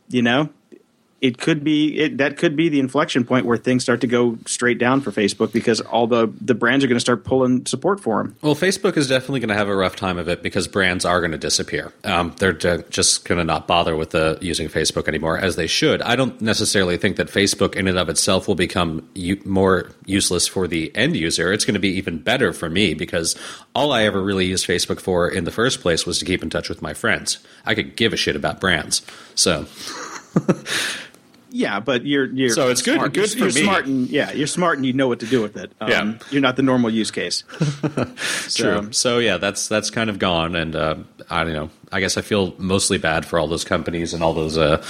[0.08, 0.50] you know,
[1.20, 4.38] it could be it, that could be the inflection point where things start to go
[4.46, 8.00] straight down for Facebook because all the the brands are going to start pulling support
[8.00, 8.36] for them.
[8.42, 11.20] Well, Facebook is definitely going to have a rough time of it because brands are
[11.20, 11.92] going to disappear.
[12.04, 15.66] Um, they're ju- just going to not bother with the, using Facebook anymore, as they
[15.66, 16.02] should.
[16.02, 20.46] I don't necessarily think that Facebook, in and of itself, will become u- more useless
[20.46, 21.52] for the end user.
[21.52, 23.36] It's going to be even better for me because
[23.74, 26.50] all I ever really used Facebook for in the first place was to keep in
[26.50, 27.38] touch with my friends.
[27.64, 29.02] I could give a shit about brands.
[29.34, 29.66] So,
[31.56, 33.12] Yeah, but you're you're So it's good- Smart.
[33.12, 33.62] good you're, for you're me.
[33.62, 35.70] smart and yeah, you're smart and you know what to do with it.
[35.80, 36.14] Um, Yeah.
[36.32, 37.44] you're not the normal use case.
[38.48, 38.92] so, True.
[38.92, 40.96] So yeah, that's that's kind of gone, and uh,
[41.30, 41.70] I don't know.
[41.92, 44.84] I guess I feel mostly bad for all those companies and all those uh,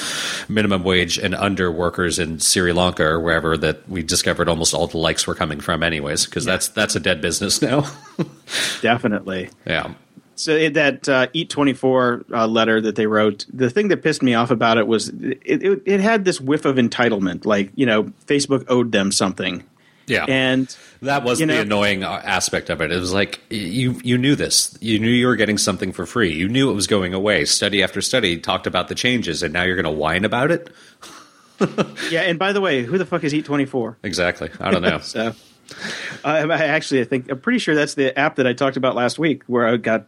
[0.48, 4.87] minimum wage and under workers in Sri Lanka or wherever that we discovered almost all
[4.87, 6.24] the likes were coming from, anyways.
[6.24, 7.85] Because that's that's a dead business now.
[8.80, 9.50] Definitely.
[9.66, 9.92] yeah.
[10.36, 14.02] So it, that uh, Eat Twenty Four uh, letter that they wrote, the thing that
[14.02, 17.70] pissed me off about it was it, it, it had this whiff of entitlement, like
[17.74, 19.62] you know Facebook owed them something,
[20.06, 22.90] Yeah, and that was the know- annoying uh, aspect of it.
[22.90, 26.32] It was like you you knew this, you knew you were getting something for free,
[26.32, 27.44] you knew it was going away.
[27.44, 30.68] Study after study talked about the changes, and now you're going to whine about it.
[32.10, 32.22] yeah.
[32.22, 33.96] And by the way, who the fuck is Eat Twenty Four?
[34.02, 34.50] Exactly.
[34.60, 34.98] I don't know.
[35.02, 35.32] So,
[36.24, 38.94] I, I actually, I think I'm pretty sure that's the app that I talked about
[38.94, 40.06] last week, where I got.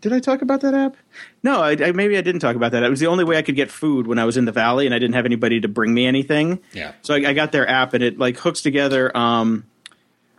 [0.00, 0.96] Did I talk about that app?
[1.42, 2.82] No, I, I, maybe I didn't talk about that.
[2.82, 4.86] It was the only way I could get food when I was in the valley,
[4.86, 6.60] and I didn't have anybody to bring me anything.
[6.72, 6.92] Yeah.
[7.02, 9.64] So I, I got their app, and it like hooks together um,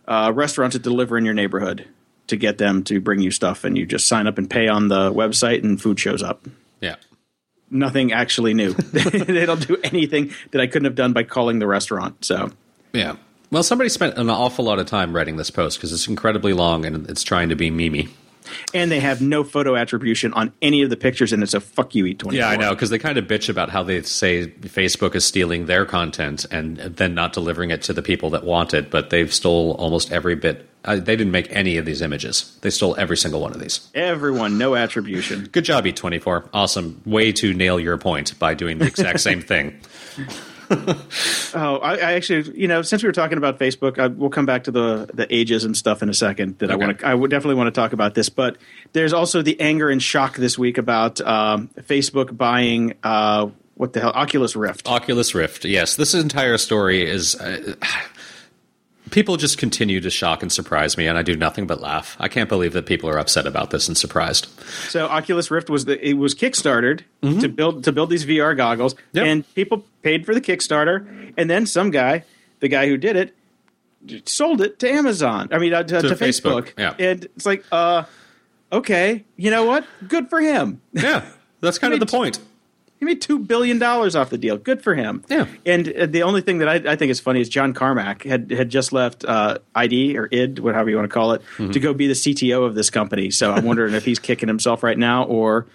[0.06, 1.88] uh, restaurants that deliver in your neighborhood
[2.28, 4.88] to get them to bring you stuff, and you just sign up and pay on
[4.88, 6.46] the website, and food shows up.
[6.80, 6.96] yeah.
[7.70, 8.72] Nothing actually new.
[8.74, 12.22] they don't do anything that I couldn't have done by calling the restaurant.
[12.22, 12.50] So.
[12.92, 13.16] Yeah.
[13.50, 16.84] Well, somebody spent an awful lot of time writing this post because it's incredibly long
[16.84, 18.10] and it's trying to be memey.
[18.74, 21.94] And they have no photo attribution on any of the pictures, and it's a fuck
[21.94, 22.38] you eat twenty.
[22.38, 25.66] Yeah, I know because they kind of bitch about how they say Facebook is stealing
[25.66, 29.32] their content and then not delivering it to the people that want it, but they've
[29.32, 30.68] stole almost every bit.
[30.84, 32.58] Uh, they didn't make any of these images.
[32.62, 33.88] They stole every single one of these.
[33.94, 35.48] Everyone, no attribution.
[35.52, 36.48] Good job, E24.
[36.52, 37.00] Awesome.
[37.06, 39.78] Way to nail your point by doing the exact same thing.
[41.54, 44.46] Oh, I, I actually, you know, since we were talking about Facebook, I, we'll come
[44.46, 46.58] back to the the ages and stuff in a second.
[46.60, 48.30] That I want to, I would definitely want to talk about this.
[48.30, 48.56] But
[48.94, 54.00] there's also the anger and shock this week about um, Facebook buying uh, what the
[54.00, 54.88] hell, Oculus Rift.
[54.88, 55.64] Oculus Rift.
[55.64, 57.34] Yes, this entire story is.
[57.34, 57.74] Uh,
[59.12, 62.16] People just continue to shock and surprise me, and I do nothing but laugh.
[62.18, 64.48] I can't believe that people are upset about this and surprised.
[64.88, 68.94] So Oculus Rift was the it was kickstarted to build to build these VR goggles,
[68.94, 69.16] Mm-hmm.
[69.18, 69.26] Yep.
[69.26, 72.24] and people paid for the Kickstarter, and then some guy,
[72.60, 73.34] the guy who did it,
[74.28, 75.48] sold it to Amazon.
[75.52, 76.72] I mean, uh, to, to Facebook, Facebook.
[76.78, 76.94] yeah.
[76.98, 78.04] and it's like, uh,
[78.72, 79.84] okay, you know what?
[80.08, 80.80] Good for him.
[80.92, 81.24] Yeah,
[81.60, 82.16] that's kind of the Me too.
[82.16, 82.38] point.
[83.02, 84.56] He made two billion dollars off the deal.
[84.56, 85.24] Good for him.
[85.28, 85.46] Yeah.
[85.66, 88.48] And uh, the only thing that I, I think is funny is John Carmack had
[88.52, 91.72] had just left uh, ID or id, whatever you want to call it, Mm-hmm.
[91.72, 93.32] to go be the CTO of this company.
[93.32, 95.66] So I'm wondering if he's kicking himself right now or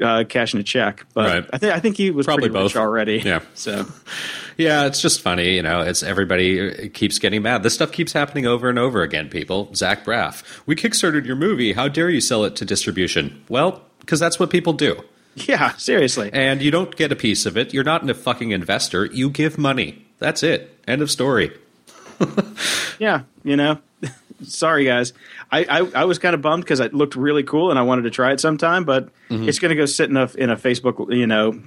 [0.00, 1.04] uh, cashing a check.
[1.12, 1.50] But Right.
[1.52, 2.80] I think I think he was Probably pretty rich both.
[2.80, 3.18] already.
[3.18, 3.40] Yeah.
[3.52, 3.84] So
[4.56, 5.82] Yeah, it's just funny, you know.
[5.82, 7.62] It's everybody uh, keeps getting mad.
[7.62, 9.28] This stuff keeps happening over and over again.
[9.28, 11.74] People, Zach Braff, we kickstarted your movie.
[11.74, 13.44] How dare you sell it to distribution?
[13.50, 15.02] Well, because that's what people do,
[15.48, 16.30] yeah, seriously.
[16.32, 17.72] and you don't get a piece of it.
[17.72, 19.06] You're not a fucking investor.
[19.06, 20.04] You give money.
[20.18, 20.76] That's it.
[20.86, 21.52] End of story.
[22.98, 23.78] Yeah, you know.
[24.42, 25.14] Sorry, guys.
[25.50, 28.02] I, I, I was kind of bummed because it looked really cool and I wanted
[28.02, 29.48] to try it sometime, but Mm-hmm.
[29.48, 31.58] it's going to go sit in a in a Facebook, you know,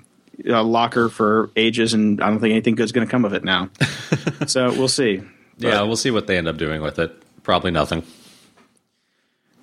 [0.48, 3.44] uh locker for ages, and I don't think anything good's going to come of it
[3.44, 3.70] now.
[4.46, 5.18] so we'll see.
[5.18, 5.28] But-
[5.70, 7.12] yeah, we'll see what they end up doing with it.
[7.42, 8.04] Probably nothing.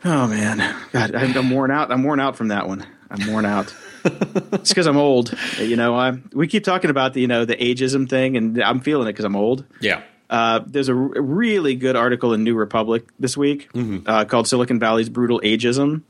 [0.04, 0.58] Oh man,
[0.92, 1.92] God, I'm, I'm worn out.
[1.92, 2.84] I'm worn out from that one.
[3.10, 3.72] I'm worn out.
[4.52, 5.34] it's because I'm old.
[5.58, 8.80] You know, I we keep talking about the you know the ageism thing, and I'm
[8.80, 9.64] feeling it because I'm old.
[9.80, 10.02] Yeah.
[10.28, 13.68] Uh, there's a r- really good article in New Republic this week
[14.06, 16.02] uh, called "Silicon Valley's Brutal Ageism"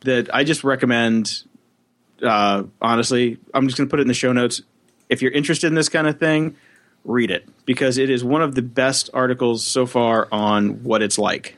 [0.00, 1.44] that I just recommend.
[2.22, 4.62] Uh, honestly, I'm just going to put it in the show notes.
[5.08, 6.56] If you're interested in this kind of thing,
[7.04, 11.18] read it because it is one of the best articles so far on what it's
[11.18, 11.56] like.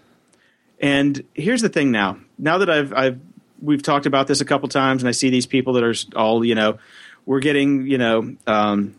[0.80, 2.18] And here's the thing now.
[2.38, 3.20] Now that I've I've
[3.62, 6.44] we've talked about this a couple times, and I see these people that are all
[6.44, 6.78] you know,
[7.26, 8.94] we're getting you know, um,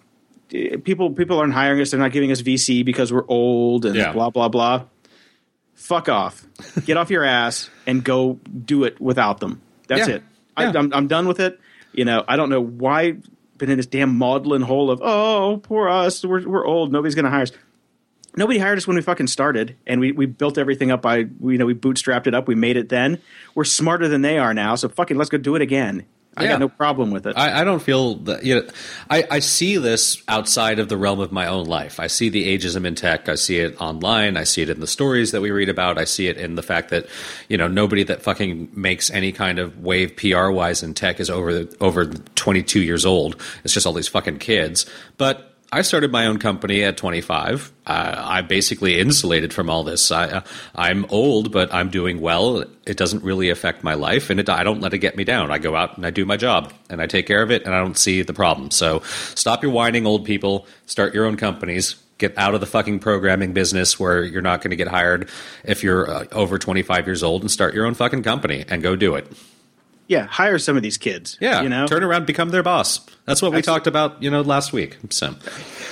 [0.49, 1.91] people people aren't hiring us.
[1.91, 4.13] They're not giving us VC because we're old and Yeah.
[4.13, 4.83] blah blah blah.
[5.73, 6.45] Fuck off.
[6.85, 9.61] Get off your ass and go do it without them.
[9.87, 10.15] That's Yeah.
[10.15, 10.23] it.
[10.55, 10.73] I, Yeah.
[10.75, 11.59] I'm I'm done with it.
[11.93, 13.15] You know, I don't know why
[13.57, 17.29] been in this damn maudlin hole of oh poor us we're we're old nobody's gonna
[17.29, 17.51] hire us
[18.37, 21.57] nobody hired us when we fucking started and we, we built everything up by you
[21.57, 23.21] know we bootstrapped it up we made it then
[23.55, 26.05] we're smarter than they are now so fucking let's go do it again
[26.37, 26.51] i Yeah.
[26.51, 28.67] got no problem with it I, I don't feel that you know
[29.09, 31.99] I, I see this outside of the realm of my own life.
[31.99, 33.27] I see the ageism in tech.
[33.27, 34.37] I see it online.
[34.37, 35.97] I see it in the stories that we read about.
[35.97, 37.07] I see it in the fact that
[37.49, 41.29] you know nobody that fucking makes any kind of wave PR wise in tech is
[41.29, 43.35] over over 22 years old.
[43.65, 44.85] It's just all these fucking kids.
[45.17, 47.71] But I started my own company at 25.
[47.87, 50.11] Uh, I'm basically insulated from all this.
[50.11, 50.41] I, uh,
[50.75, 52.65] I'm old, but I'm doing well.
[52.85, 55.49] It doesn't really affect my life, and it, I don't let it get me down.
[55.49, 57.73] I go out and I do my job, and I take care of it, and
[57.73, 58.69] I don't see the problem.
[58.69, 58.99] So
[59.33, 60.67] stop your whining, old people.
[60.87, 61.95] Start your own companies.
[62.17, 65.29] Get out of the fucking programming business where you're not going to get hired
[65.63, 68.97] if you're uh, over 25 years old, and start your own fucking company and go
[68.97, 69.25] do it.
[70.11, 72.99] Yeah hire some of these kids Yeah, you know turn around, become their boss.
[73.25, 74.97] That's what we talked about, you know, last week.
[75.09, 75.33] So.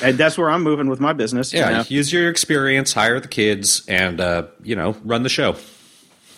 [0.03, 1.83] and that's where i'm moving with my business you Yeah, know?
[1.87, 5.55] use your experience, hire the kids, and uh, you know, run the show.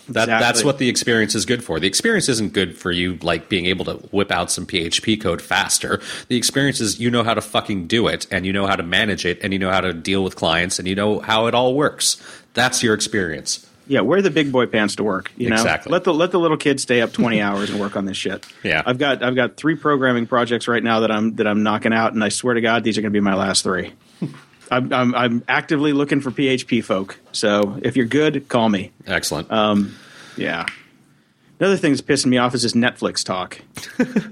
[0.08, 0.46] That Exactly.
[0.46, 1.78] that's what the experience is good for.
[1.78, 5.40] The experience isn't good for you like being able to whip out some PHP code
[5.40, 6.00] faster.
[6.28, 8.82] The experience is you know how to fucking do it, and you know how to
[8.82, 11.54] manage it, and you know how to deal with clients, and you know how it
[11.54, 12.16] all works.
[12.52, 13.64] That's your experience.
[13.86, 15.90] Yeah wear the big boy pants to work you know Exactly.
[15.92, 18.46] let the let the little kids stay up 20 hours and work on this shit
[18.62, 18.82] Yeah.
[18.86, 22.12] i've got i've got three programming projects right now that i'm that i'm knocking out
[22.14, 23.92] and i swear to god these are going to be my last three
[24.70, 29.50] I'm, I'm i'm actively looking for php folk so if you're good call me Excellent.
[29.52, 29.94] Um,
[30.36, 30.66] yeah.
[31.60, 33.60] Another thing that's pissing me off is this Netflix talk.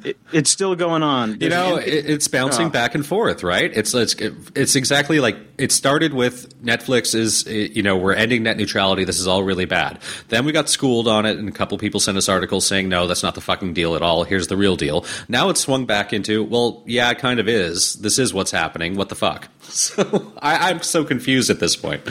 [0.05, 1.41] It, it's still going on.
[1.41, 2.71] You know, it, it's bouncing Oh.
[2.71, 3.71] back and forth, right?
[3.75, 4.15] It's it's
[4.55, 9.05] it's exactly like it started with Netflix is eh, you know we're ending net neutrality.
[9.05, 9.99] This is all really bad.
[10.29, 13.07] Then we got schooled on it, and a couple people sent us articles saying no,
[13.07, 14.25] that's not the fucking deal at all.
[14.25, 15.05] Here's the real deal.
[15.29, 17.95] Now it's swung back into well, yeah, it kind of is.
[17.95, 18.97] This is what's happening.
[18.97, 19.49] What the fuck?
[19.71, 22.03] So I, I'm so confused at this point.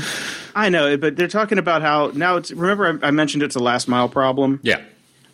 [0.56, 2.52] I know, but they're talking about how now it's.
[2.52, 4.62] Remember, I, I mentioned it's a last mile problem.
[4.64, 4.82] Yeah,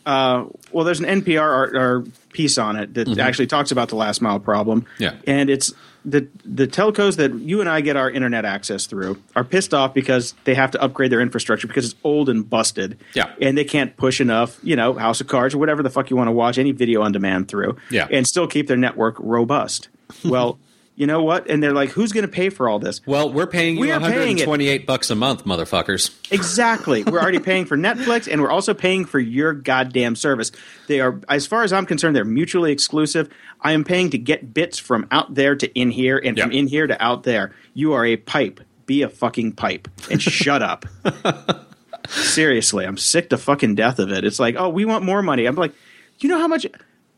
[0.05, 4.21] Uh, well, there's an NPR art, piece on it that actually talks about the last
[4.21, 4.81] mile problem.
[4.81, 5.03] Mm-hmm.
[5.03, 5.15] Yeah.
[5.25, 9.43] and it's the the telcos that you and I get our internet access through are
[9.43, 12.99] pissed off because they have to upgrade their infrastructure because it's old and busted.
[13.13, 13.33] Yeah.
[13.41, 16.15] and they can't push enough, you know, House of Cards or whatever the fuck you
[16.17, 17.77] want to watch any video on demand through.
[17.89, 18.07] Yeah.
[18.11, 19.89] and still keep their network robust.
[20.23, 20.59] well.
[20.95, 21.49] You know what?
[21.49, 23.91] And they're like, "Who's going to pay for all this?" Well, we're paying you We
[23.91, 24.47] are paying it.
[24.47, 26.09] 128 bucks a month, motherfuckers.
[26.31, 27.03] Exactly.
[27.03, 30.51] We're already paying for Netflix and we're also paying for your goddamn service.
[30.87, 33.29] They are as far as I'm concerned, they're mutually exclusive.
[33.61, 36.67] I am paying to get bits from out there to in here and from in
[36.67, 37.53] here to out there.
[37.73, 38.61] You are a pipe.
[38.85, 40.85] be a fucking pipe and shut up.
[42.07, 44.23] Seriously, I'm sick to fucking death of it.
[44.23, 45.45] It's like, oh, we want more money.
[45.45, 45.73] I'm like,
[46.19, 46.65] you know how much?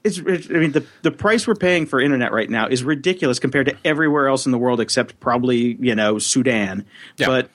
[0.04, 3.66] It's, I mean, the the price we're paying for internet right now is ridiculous compared
[3.68, 6.86] to everywhere else in the world except probably you know Sudan.
[7.18, 7.28] Yeah.
[7.28, 7.50] But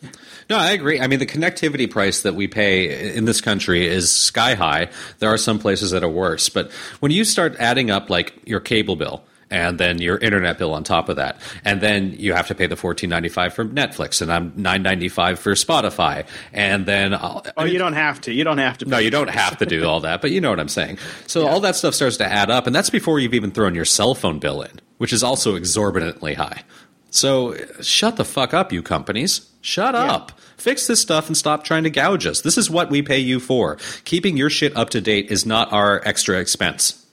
[0.50, 1.00] No, I agree.
[1.00, 4.90] I mean, the connectivity price that we pay in this country is sky high.
[5.18, 8.60] There are some places that are worse, but when you start adding up like your
[8.60, 12.48] cable bill and then your internet bill on top of that, and then you have
[12.48, 16.26] to pay the fourteen ninety five for Netflix, and I'm nine ninety five for Spotify,
[16.52, 18.32] and then I'll, oh, you don't have to.
[18.32, 18.86] You don't have to.
[18.86, 20.98] no, you don't have to do all that, but you know what I'm saying.
[21.26, 23.84] So all that stuff starts to add up, and that's before you've even thrown your
[23.84, 26.62] cell phone bill in, which is also exorbitantly high.
[27.10, 29.50] So uh, shut the fuck up, you companies.
[29.60, 30.32] Shut up.
[30.56, 32.40] Fix this stuff and stop trying to gouge us.
[32.40, 33.76] This is what we pay you for.
[34.04, 37.04] Keeping your shit up to date is not our extra expense.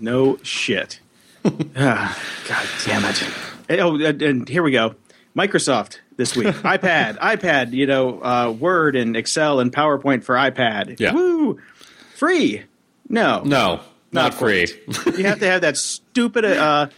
[0.00, 0.98] No shit.
[1.76, 3.80] Ah, God damn it.
[3.80, 4.94] Oh, and, here we go.
[5.36, 6.46] Microsoft this week.
[6.54, 10.98] iPad, iPad, you know, uh, Word and Excel and PowerPoint for iPad.
[10.98, 11.12] Yeah.
[11.12, 11.60] Woo!
[12.16, 12.62] Free.
[13.08, 13.42] No.
[13.44, 13.80] No,
[14.12, 14.68] not, free.
[15.16, 16.88] you have to have that stupid uh,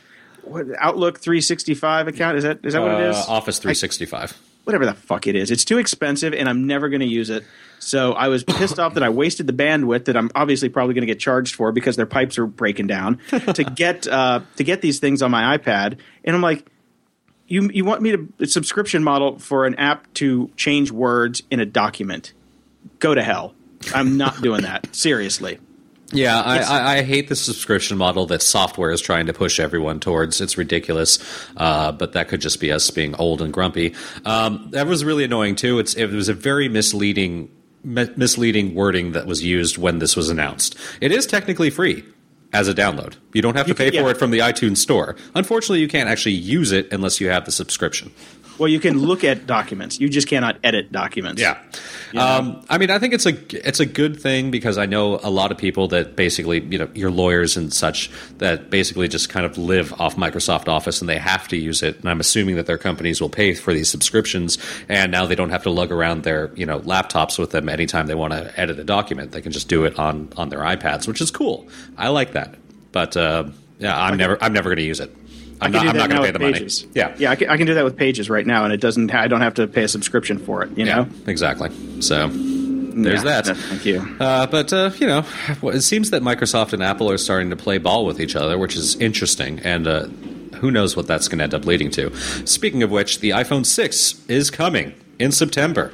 [0.79, 2.37] Outlook 365 account.
[2.39, 3.17] Is that is that what it is?
[3.17, 4.39] Uh, Office 365.
[4.67, 5.53] Whatever the fuck it is.
[5.53, 7.45] It's too expensive, and I'm never going to use it.
[7.79, 11.07] So I was pissed off that I wasted the bandwidth that I'm obviously probably going
[11.07, 14.83] to get charged for because their pipes are breaking down to get uh, to get
[14.83, 15.99] these things on my iPad.
[16.25, 16.67] And I'm like,
[17.47, 21.61] you you want me to a subscription model for an app to change words in
[21.61, 22.33] a document?
[22.99, 23.55] Go to hell.
[23.95, 24.89] I'm not doing that.
[24.95, 25.61] Seriously.
[26.13, 29.99] Yeah, I, I, I hate the subscription model that software is trying to push everyone
[29.99, 30.41] towards.
[30.41, 31.19] It's ridiculous,
[31.57, 33.95] uh, but that could just be us being old and grumpy.
[34.25, 35.79] Um, that was really annoying too.
[35.81, 37.51] It's it was a very misleading
[37.83, 40.77] mi- misleading wording that was used when this was announced.
[41.01, 42.05] It is technically free
[42.53, 43.15] as a download.
[43.35, 44.13] You don't have to You pay can- for yeah.
[44.13, 45.17] it from the iTunes store.
[45.35, 48.13] Unfortunately, you can't actually use it unless you have the subscription.
[48.59, 50.01] Well, you can look at documents.
[50.01, 51.41] You just cannot edit documents.
[51.41, 51.59] Yeah.
[52.17, 53.35] Um, I mean, I think it's a
[53.67, 56.89] it's a good thing because I know a lot of people that basically, you know,
[56.95, 61.19] your lawyers and such that basically just kind of live off Microsoft Office and they
[61.19, 61.99] have to use it.
[61.99, 65.51] And I'm assuming that their companies will pay for these subscriptions, and now they don't
[65.51, 68.79] have to lug around their you know laptops with them anytime they want to edit
[68.79, 69.33] a document.
[69.33, 71.69] They can just do it on on their iPads, which is cool.
[71.97, 72.55] I like that.
[72.93, 75.15] But uh, yeah, I'm never I'm never going to use it.
[75.61, 76.53] I'm not, I'm not going to pay the with money.
[76.55, 76.87] Pages.
[76.95, 77.15] Yeah.
[77.19, 79.15] yeah, I can, I can do that with Pages right now, and it doesn't.
[79.15, 80.77] I don't have to pay a subscription for it.
[80.77, 81.71] You Yeah, know, exactly.
[82.03, 83.47] So there's Yeah, that.
[83.49, 84.01] no, thank you.
[84.21, 85.25] Uh, but uh, you know,
[85.65, 88.77] it seems that Microsoft and Apple are starting to play ball with each other, which
[88.77, 90.07] is interesting, and uh,
[90.57, 92.15] who knows what that's going to end up leading to.
[92.47, 95.93] Speaking of which, the iPhone six is coming in September,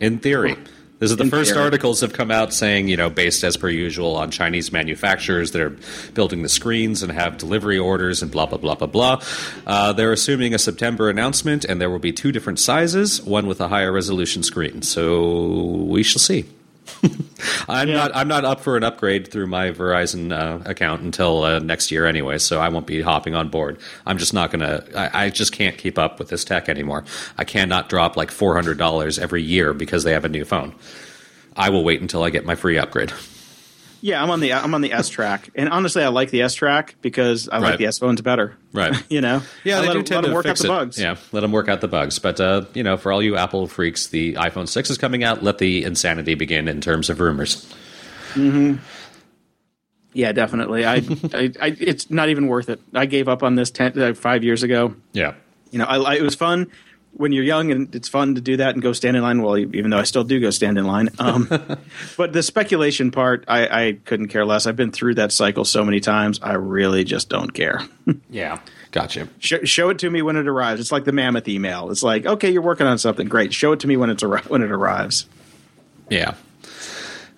[0.00, 0.56] in theory.
[0.98, 1.64] This is the first theory.
[1.64, 5.62] articles have come out saying, you know, based as per usual on Chinese manufacturers that
[5.62, 5.76] are
[6.14, 9.22] building the screens and have delivery orders and blah, blah, blah, blah, blah.
[9.64, 13.60] Uh, they're assuming a September announcement, and there will be two different sizes, one with
[13.60, 14.82] a higher resolution screen.
[14.82, 16.46] So we shall see.
[17.68, 17.94] I'm Yeah.
[17.94, 18.10] not.
[18.16, 22.06] I'm not up for an upgrade through my Verizon uh, account until uh, next year
[22.06, 22.38] anyway.
[22.38, 23.78] So I won't be hopping on board.
[24.06, 24.84] I'm just not gonna.
[24.96, 27.04] I, I just can't keep up with this tech anymore.
[27.36, 30.74] I cannot drop like four hundred dollars every year because they have a new phone.
[31.56, 33.12] I will wait until I get my free upgrade.
[34.00, 36.54] Yeah, I'm on the I'm on the S track, and honestly, I like the S
[36.54, 37.70] track because I Right.
[37.70, 38.56] like the S phones better.
[38.72, 38.94] Right.
[39.10, 40.62] you know, Yeah, I they let do them- tend let them to work fix out
[40.62, 40.98] the bugs.
[41.00, 42.18] Yeah, let them work out the bugs.
[42.20, 45.42] But uh, you know, for all you Apple freaks, the iPhone six is coming out.
[45.42, 47.66] Let the insanity begin in terms of rumors.
[48.34, 48.76] Hmm.
[50.12, 50.84] yeah, definitely.
[50.84, 50.96] I,
[51.32, 52.80] I, I, it's not even worth it.
[52.94, 54.94] I gave up on this ten, uh, five years ago.
[55.12, 55.34] Yeah.
[55.70, 56.70] You know, I, I, it was fun
[57.12, 59.42] when you're young, and it's fun to do that and go stand in line.
[59.42, 61.48] Well, even though I still do go stand in line, um,
[62.16, 64.66] but the speculation part, I, I couldn't care less.
[64.66, 66.38] I've been through that cycle so many times.
[66.42, 67.80] I really just don't care.
[68.30, 68.60] Yeah.
[68.90, 69.28] Gotcha.
[69.38, 70.80] show, show it to me when it arrives.
[70.80, 71.90] It's like the mammoth email.
[71.90, 73.52] It's like, okay, you're working on something, great.
[73.52, 75.26] Show it to me when it's arri- when it arrives.
[76.08, 76.34] Yeah.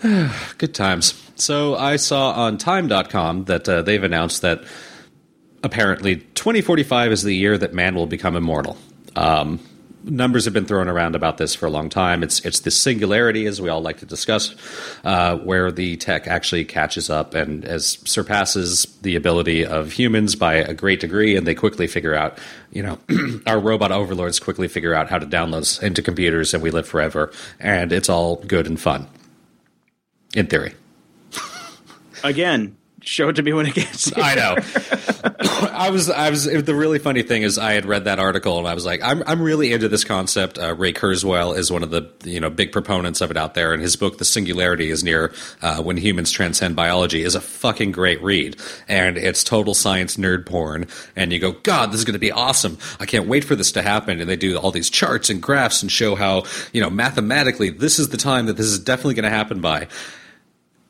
[0.58, 1.20] Good times.
[1.34, 4.62] So I saw on time.com that uh, they've announced that
[5.62, 8.78] apparently 2045 is the year that man will become immortal.
[9.16, 9.60] Um,
[10.04, 12.22] numbers have been thrown around about this for a long time.
[12.22, 14.54] It's it's the singularity, as we all like to discuss,
[15.04, 20.54] uh, where the tech actually catches up and as surpasses the ability of humans by
[20.54, 22.38] a great degree, and they quickly figure out,
[22.72, 22.98] you know,
[23.46, 26.86] our robot overlords quickly figure out how to download us into computers, and we live
[26.88, 29.06] forever, and it's all good and fun,
[30.34, 30.74] in theory.
[32.22, 34.06] Again, show it to me when it gets.
[34.06, 34.24] Here.
[34.24, 34.56] I know.
[35.72, 36.44] I was, I was.
[36.44, 39.22] The really funny thing is, I had read that article and I was like, I'm,
[39.26, 40.58] I'm really into this concept.
[40.58, 43.72] Uh, Ray Kurzweil is one of the, you know, big proponents of it out there,
[43.72, 45.32] and his book, The Singularity is Near,
[45.62, 48.56] uh, When Humans Transcend Biology, is a fucking great read,
[48.88, 50.86] and it's total science nerd porn.
[51.16, 52.78] And you go, God, this is going to be awesome.
[52.98, 54.20] I can't wait for this to happen.
[54.20, 57.98] And they do all these charts and graphs and show how, you know, mathematically, this
[57.98, 59.88] is the time that this is definitely going to happen by.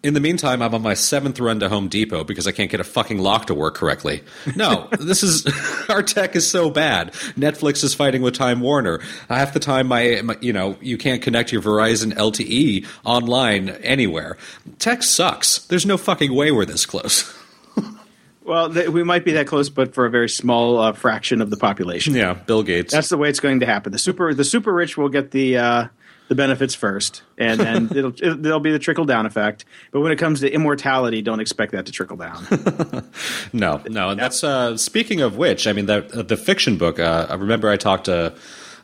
[0.02, 2.80] In the meantime, I'm on my seventh run to Home Depot because I can't get
[2.80, 4.22] a fucking lock to work correctly.
[4.56, 5.46] No, this is
[5.90, 7.12] our tech is so bad.
[7.36, 9.00] Netflix is fighting with Time Warner.
[9.28, 14.38] Half the time, my, my you know you can't connect your Verizon LTE online anywhere.
[14.78, 15.58] Tech sucks.
[15.66, 17.36] There's no fucking way we're this close.
[18.42, 21.50] Well, th- we might be that close, but for a very small uh, fraction of
[21.50, 22.14] the population.
[22.14, 22.92] yeah, Bill Gates.
[22.92, 23.92] That's the way it's going to happen.
[23.92, 25.88] The super the super rich will get the uh,
[26.30, 29.64] the benefits first, and then it'll it, there'll be the trickle down effect.
[29.90, 32.46] But when it comes to immortality, don't expect that to trickle down.
[33.52, 35.66] No, no, and that's uh, speaking of which.
[35.66, 37.00] I mean, the the fiction book.
[37.00, 38.32] Uh, I remember I talked to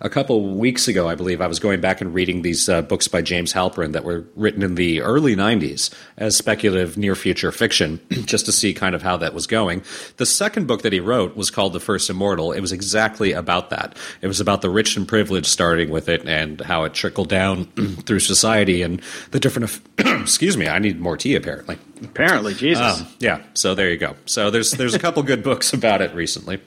[0.00, 1.08] a couple weeks ago.
[1.08, 4.04] I believe I was going back and reading these uh, books by James Halperin that
[4.04, 8.94] were written in the early '90s as speculative near future fiction, just to see kind
[8.94, 9.82] of how that was going.
[10.16, 12.52] The second book that he wrote was called The First Immortal.
[12.52, 13.96] It was exactly about that.
[14.20, 17.64] It was about the rich and privileged starting with it and how it trickled down
[18.06, 19.80] through society and the different.
[19.98, 21.78] excuse me, I need more tea apparently.
[22.02, 23.00] Apparently, Jesus.
[23.00, 24.16] Um, yeah, so there you go.
[24.26, 26.60] So there's there's a couple good books about it recently.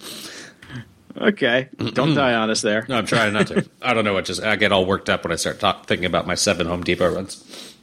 [1.20, 2.86] Okay, don't die on us there.
[2.88, 3.70] No, I'm trying not to.
[3.82, 6.06] I don't know what just I get all worked up when I start talk, thinking
[6.06, 7.76] about my seven Home Depot runs.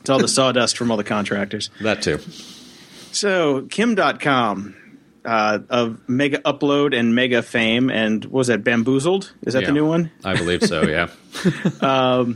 [0.00, 1.70] It's all the sawdust from all the contractors.
[1.80, 2.18] That too.
[3.12, 4.74] So, Kim Dotcom
[5.24, 9.32] uh, of Megaupload and Mega Fame, and what was that Bamboozled?
[9.42, 9.66] Is that Yeah.
[9.68, 10.10] the new one?
[10.24, 10.82] I believe so.
[10.82, 11.08] Yeah.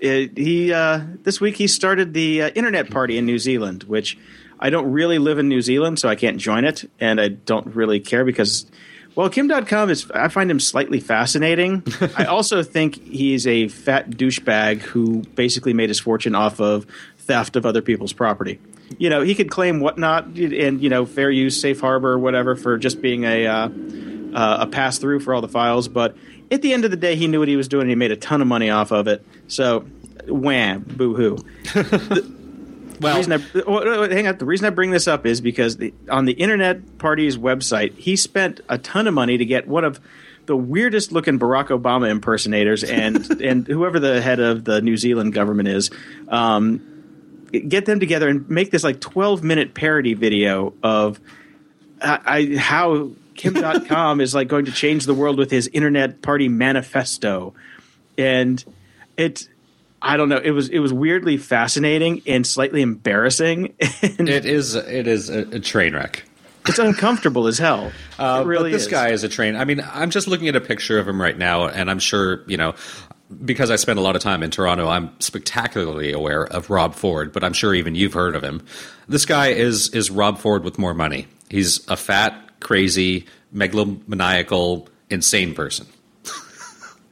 [0.00, 4.18] It, he uh, this week he started the uh, internet party in New Zealand, which
[4.60, 7.74] I don't really live in New Zealand, so I can't join it, and I don't
[7.74, 8.66] really care because,
[9.16, 11.82] well, Kim Dotcom is I find him slightly fascinating.
[12.16, 16.86] I also think he's a fat douchebag who basically made his fortune off of
[17.18, 18.60] theft of other people's property.
[18.98, 22.56] You know, he could claim whatnot and you know fair use, safe harbor, or whatever
[22.56, 23.68] for just being a uh,
[24.34, 26.16] uh, a pass through for all the files, but
[26.50, 27.82] at the end of the day, he knew what he was doing.
[27.82, 29.24] and He made a ton of money off of it.
[29.48, 29.80] So,
[30.26, 31.38] wham, boo hoo.
[33.00, 34.38] Well, reason I, oh, oh, hang on.
[34.38, 38.16] The reason I bring this up is because the, on the Internet Party's website, he
[38.16, 40.00] spent a ton of money to get one of
[40.46, 45.32] the weirdest looking Barack Obama impersonators and and whoever the head of the New Zealand
[45.32, 45.90] government is.
[46.28, 46.90] Um,
[47.52, 51.20] get them together and make this like 12 minute parody video of
[52.00, 56.22] uh, I, how Kim Dotcom is like going to change the world with his internet
[56.22, 57.54] party manifesto.
[58.18, 58.64] And
[59.16, 59.48] it,
[60.04, 63.74] I don't know, it was, it was weirdly fascinating and slightly embarrassing.
[64.02, 66.22] and it is it is a, a train wreck.
[66.68, 67.90] it's uncomfortable as hell.
[68.16, 68.88] Uh, it really but this is.
[68.88, 69.56] guy is a train.
[69.56, 72.44] I mean, I'm just looking at a picture of him right now, and I'm sure
[72.46, 72.76] you know
[73.44, 74.88] because I spend a lot of time in Toronto.
[74.88, 78.64] I'm spectacularly aware of Rob Ford, but I'm sure even you've heard of him.
[79.08, 81.26] This guy is is Rob Ford with more money.
[81.48, 85.86] He's a fat, crazy, megalomaniacal, insane person.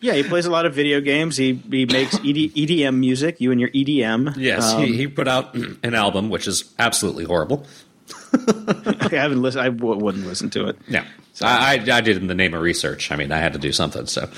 [0.02, 1.36] Yeah, he plays a lot of video games.
[1.36, 3.40] He he makes ED, EDM music.
[3.40, 4.34] You and your EDM.
[4.36, 7.64] Yes, Um, he, he put out an album which is absolutely horrible.
[8.34, 9.62] I haven't listened.
[9.64, 10.76] I w- wouldn't listen to it.
[10.88, 11.04] Yeah,
[11.40, 13.10] I, I I did in the name of research.
[13.12, 14.06] I mean, I had to do something.
[14.06, 14.28] So,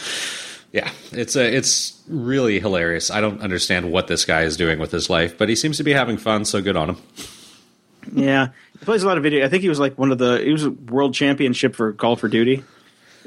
[0.72, 3.10] yeah, it's a it's really hilarious.
[3.10, 5.82] I don't understand what this guy is doing with his life, but he seems to
[5.84, 6.44] be having fun.
[6.44, 6.96] So good on him.
[8.12, 8.48] Yeah,
[8.78, 9.44] he plays a lot of video.
[9.46, 10.38] I think he was like one of the.
[10.44, 12.62] He was a world championship for Call for Duty,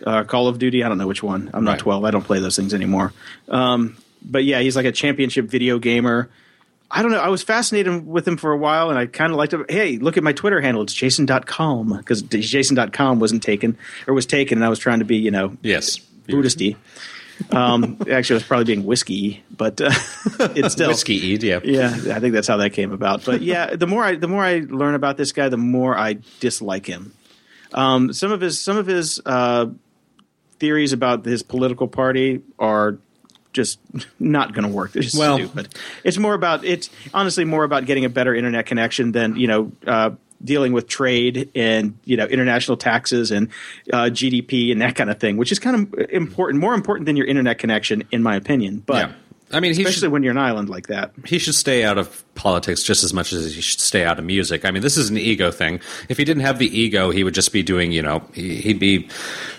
[0.05, 0.83] uh, Call of Duty.
[0.83, 1.49] I don't know which one.
[1.53, 1.79] I'm not Right.
[1.79, 2.03] 12.
[2.05, 3.13] I don't play those things anymore.
[3.49, 6.29] Um, but yeah, he's like a championship video gamer.
[6.89, 7.19] I don't know.
[7.19, 9.65] I was fascinated with him for a while, and I kind of liked him.
[9.67, 10.83] Hey, look at my Twitter handle.
[10.83, 13.77] It's Jason.com because Jason.com wasn't taken
[14.07, 16.77] or was taken, and I was trying to be, you know, Yes, Buddhisty.
[17.51, 19.91] Um, actually, I was probably being whiskey, but uh,
[20.55, 21.15] it's still whiskey.
[21.15, 23.25] Yeah, yeah, I think that's how that came about.
[23.25, 26.19] But yeah, the more I the more I learn about this guy, the more I
[26.39, 27.13] dislike him.
[27.73, 29.67] Um, some of his some of his uh,
[30.59, 32.97] theories about his political party are
[33.53, 33.79] just
[34.19, 34.91] not going to work.
[34.91, 35.69] They're just Well- stupid.
[36.03, 39.71] It's more about it's honestly more about getting a better internet connection than you know.
[39.85, 40.11] Uh,
[40.43, 43.47] dealing with trade and you know international taxes and
[43.91, 47.15] uh, GDP and that kind of thing, which is kind of important, more important than
[47.15, 48.83] your internet connection, in my opinion.
[48.85, 49.15] But Yeah.
[49.51, 51.11] I mean, especially should, when you're an island like that.
[51.25, 54.25] he should stay out of politics just as much as he should stay out of
[54.25, 54.65] music.
[54.65, 55.79] I mean, this is an ego thing.
[56.09, 58.79] If he didn't have the ego, he would just be doing, you know, he- he'd
[58.79, 59.07] be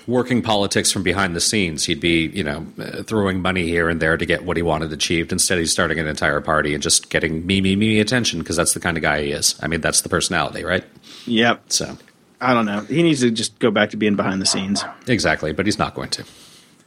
[0.07, 1.84] working politics from behind the scenes.
[1.84, 4.93] He'd be, you know, uh, throwing money here and there to get what he wanted
[4.93, 5.32] achieved.
[5.32, 8.74] Instead, he's starting an entire party and just getting me, me, me attention because that's
[8.74, 9.59] the kind of guy he is.
[9.62, 10.84] I mean, that's the personality, right?
[11.26, 11.62] Yep.
[11.72, 11.97] So,
[12.43, 12.80] I don't know.
[12.82, 14.84] He needs to just go back to being behind the scenes.
[15.07, 15.53] exactly.
[15.53, 16.24] But he's not going to.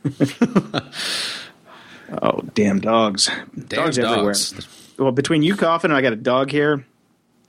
[2.21, 3.29] Oh, damn dogs!
[3.55, 4.35] Damn dogs everywhere.
[4.97, 6.85] Well, between you coughing and I got a dog here,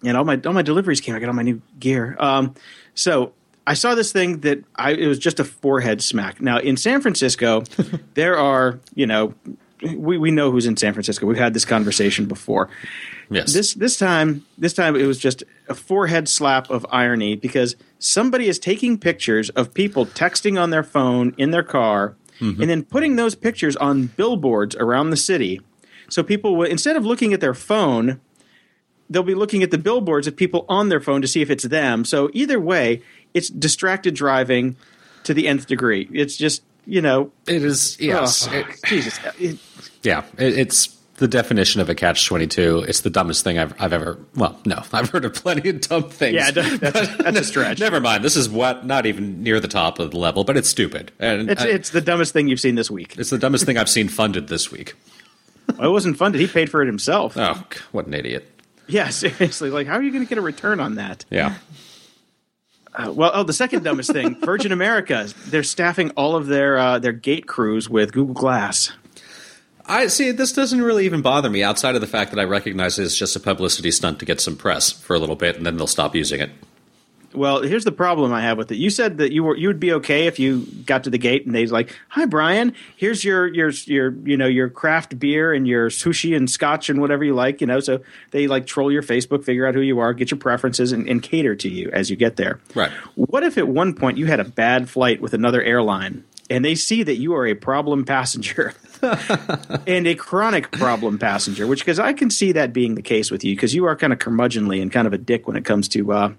[0.05, 1.15] and all my all my deliveries came.
[1.15, 2.17] I got all my new gear.
[2.19, 2.55] Um,
[2.95, 3.33] so
[3.67, 6.41] I saw this thing that I it was just a forehead smack.
[6.41, 7.65] Now in San Francisco,
[8.15, 9.35] there are you know
[9.83, 11.27] we we know who's in San Francisco.
[11.27, 12.69] We've had this conversation before.
[13.31, 13.53] Yes.
[13.53, 18.49] This this time this time it was just a forehead slap of irony because somebody
[18.49, 23.15] is taking pictures of people texting on their phone in their car and then putting
[23.17, 25.61] those pictures on billboards around the city.
[26.09, 28.21] So people will instead of looking at their phone,
[29.09, 31.65] they'll be looking at the billboards of people on their phone to see if it's
[31.65, 32.05] them.
[32.05, 34.77] So either way, it's distracted driving
[35.25, 36.09] to the nth degree.
[36.13, 38.49] It's just you know, it is, yes.
[38.49, 39.59] ugh, It- Jesus, it-
[40.03, 42.85] Yeah, it, it's the definition of a catch twenty two.
[42.89, 44.19] It's the dumbest thing I've I've ever.
[44.35, 46.35] Well, no, I've heard of plenty of dumb things.
[46.35, 47.79] yeah, that's, that's a stretch.
[47.81, 48.25] Never mind.
[48.25, 51.51] This is what not even near the top of the level, but it's stupid, and
[51.51, 53.17] It's I- it's the dumbest thing you've seen this week.
[53.19, 54.95] it's the dumbest thing I've seen funded this week.
[55.79, 56.41] Well, it wasn't funded.
[56.41, 57.37] He paid for it himself.
[57.37, 58.49] Oh, what an idiot!
[58.89, 59.71] Yeah, seriously.
[59.71, 61.25] Like, how are you going to get a return on that?
[61.31, 61.55] Yeah,
[62.95, 65.29] Uh, well, oh, the second dumbest thing: Virgin America.
[65.47, 68.93] They're staffing all of their uh, their gate crews with Google Glass.
[69.93, 70.31] I see.
[70.31, 73.37] This doesn't really even bother me outside of the fact that I recognize it's just
[73.37, 76.15] a publicity stunt to get some press for a little bit, and then they'll stop
[76.15, 76.51] using it.
[77.35, 78.77] Well, here's the problem I have with it.
[78.77, 81.45] You said that you were you would be okay if you got to the gate
[81.45, 82.75] and they's like, "Hi, Brian.
[82.97, 86.99] Here's your your your you know your craft beer and your sushi and scotch and
[86.99, 89.99] whatever you like." You know, so they like troll your Facebook, figure out who you
[89.99, 92.61] are, get your preferences, and, and cater to you as you get there.
[92.75, 92.91] Right.
[93.15, 96.75] What if at one point you had a bad flight with another airline and they
[96.75, 98.75] see that you are a problem passenger?
[99.87, 103.43] and a chronic problem passenger, which because I can see that being the case with
[103.43, 105.89] you because you are kind of curmudgeonly and kind of a dick when it comes
[105.89, 106.33] to uh,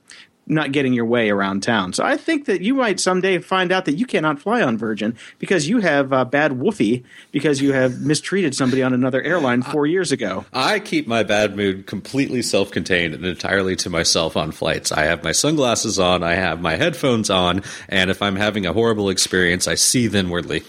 [0.46, 1.94] not getting your way around town.
[1.94, 5.16] So I think that you might someday find out that you cannot fly on Virgin
[5.39, 9.86] because you have uh, bad woofy because you have mistreated somebody on another airline four
[9.86, 10.46] years ago.
[10.54, 14.91] I keep my bad mood completely self contained and entirely to myself on flights.
[14.91, 18.74] I have my sunglasses on, I have my headphones on, and if I'm having a
[18.74, 20.64] horrible experience, I seethe inwardly.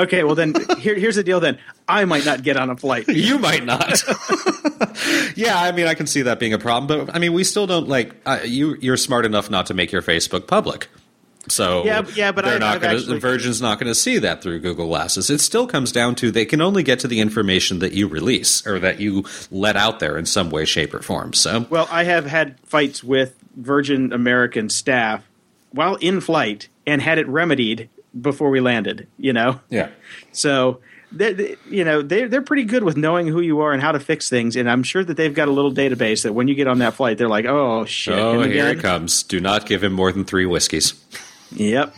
[0.00, 1.40] Okay, well then here, here's the deal.
[1.40, 3.06] Then I might not get on a flight.
[3.08, 4.02] You might not.
[5.36, 7.66] yeah, I mean, I can see that being a problem, but I mean, we still
[7.66, 8.76] don't like uh, you.
[8.80, 10.88] You're smart enough not to make your Facebook public.
[11.48, 13.20] So Yeah, yeah, but they're I- not I've going actually- to.
[13.20, 15.30] Virgin's not going to see that through Google Glasses.
[15.30, 18.66] It still comes down to they can only get to the information that you release
[18.66, 21.32] or that you let out there in some way, shape, or form.
[21.32, 25.24] So Well, I have had fights with Virgin American staff
[25.72, 27.88] while in flight and had it remedied
[28.18, 29.06] before we landed.
[29.18, 29.88] You know, yeah,
[30.32, 30.80] so
[31.12, 33.92] they, they- you know they they're pretty good with knowing who you are and how
[33.92, 34.56] to fix things.
[34.56, 36.94] And I'm sure that they've got a little database that when you get on that
[36.94, 39.22] flight, they're like, "Oh shit!" Oh, here again?" it comes.
[39.22, 40.94] Do not give him more than three whiskeys.
[41.52, 41.94] Yep.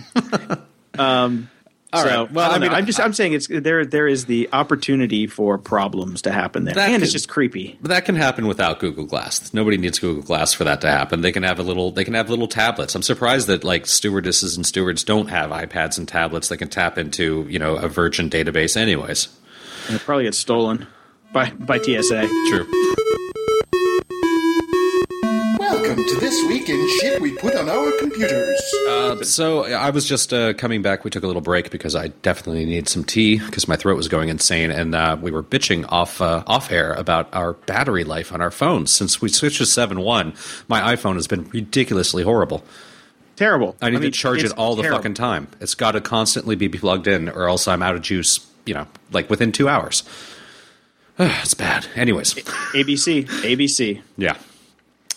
[0.98, 1.50] um,
[1.92, 2.32] All so, right.
[2.32, 3.84] Well, I, I mean, mean, I'm just I'm saying it's there.
[3.84, 7.78] There is the opportunity for problems to happen there, and it's just creepy.
[7.82, 9.52] But that can happen without Google Glass.
[9.52, 11.20] Nobody needs Google Glass for that to happen.
[11.20, 11.90] They can have a little.
[11.90, 12.94] They can have little tablets.
[12.94, 16.96] I'm surprised that like stewardesses and stewards don't have iPads and tablets that can tap
[16.96, 18.76] into you know a Virgin database.
[18.76, 19.28] Anyways,
[19.88, 20.86] And it probably gets stolen
[21.32, 22.26] by by TSA.
[22.48, 22.66] true.
[25.92, 28.58] Welcome to this week in shit we put on our computers.
[28.88, 31.04] Uh, so I was just uh, coming back.
[31.04, 34.08] We took a little break because I definitely need some tea because my throat was
[34.08, 38.32] going insane, and uh, we were bitching off uh, off air about our battery life
[38.32, 38.90] on our phones.
[38.90, 40.32] Since we switched to seven one,
[40.66, 42.64] my iPhone has been ridiculously horrible.
[43.36, 43.76] Terrible.
[43.82, 45.00] I need mean, to charge it it's all the terrible.
[45.00, 45.48] fucking time.
[45.60, 48.40] It's got to constantly be plugged in, or else I'm out of juice.
[48.64, 50.04] You know, like within two hours.
[51.18, 51.86] it's bad.
[51.94, 54.00] Anyways, ABC, ABC.
[54.16, 54.38] yeah.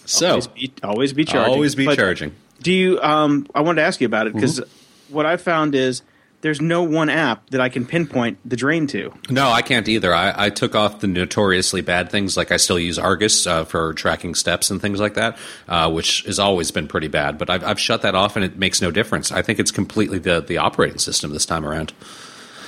[0.06, 1.54] So always be, always be charging.
[1.54, 2.34] always be But charging.
[2.62, 3.00] Do you?
[3.02, 5.14] Um, I wanted to ask you about it because Mm-hmm.
[5.16, 6.02] what I found is
[6.42, 9.12] there's no one app that I can pinpoint the drain to.
[9.32, 10.14] No, I can't either.
[10.14, 12.38] I, I took off the notoriously bad things.
[12.38, 15.38] Like I still use Argus uh, for tracking steps and things like that,
[15.68, 17.38] uh, which has always been pretty bad.
[17.40, 19.32] But I've, I've shut that off, and it makes no difference.
[19.32, 21.94] I think it's completely the the operating system this time around.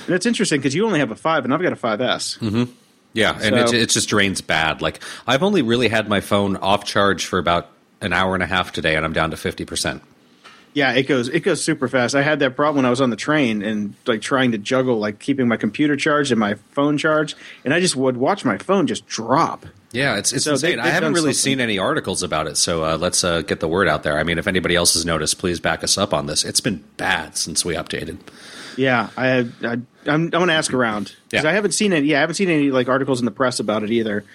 [0.08, 2.40] And it's interesting because you only have a five, and I've got a 5S.
[2.40, 2.72] Mm-hmm.
[3.14, 4.82] Yeah, and it, it just drains bad.
[4.82, 7.70] Like I've only really had my phone off charge for about
[8.02, 10.04] an hour and a half today, and I'm down to fifty percent.
[10.74, 12.14] Yeah, it goes it goes super fast.
[12.14, 15.00] I had that problem when I was on the train and like trying to juggle
[15.00, 17.36] like keeping my computer charged and my phone charged,
[17.66, 19.66] and I just would watch my phone just drop.
[19.94, 20.80] Yeah, it's it's So insane.
[20.80, 21.52] I they've haven't really something.
[21.54, 24.18] seen any articles about it, so uh, let's uh, get the word out there.
[24.18, 26.44] I mean, if anybody else has noticed, please back us up on this.
[26.44, 28.18] It's been bad since we updated.
[28.76, 31.50] Yeah, I, I I'm, I'm going to ask around because Yeah.
[31.50, 32.08] I haven't seen any.
[32.08, 34.26] Yeah, I haven't seen any like articles in the press about it either.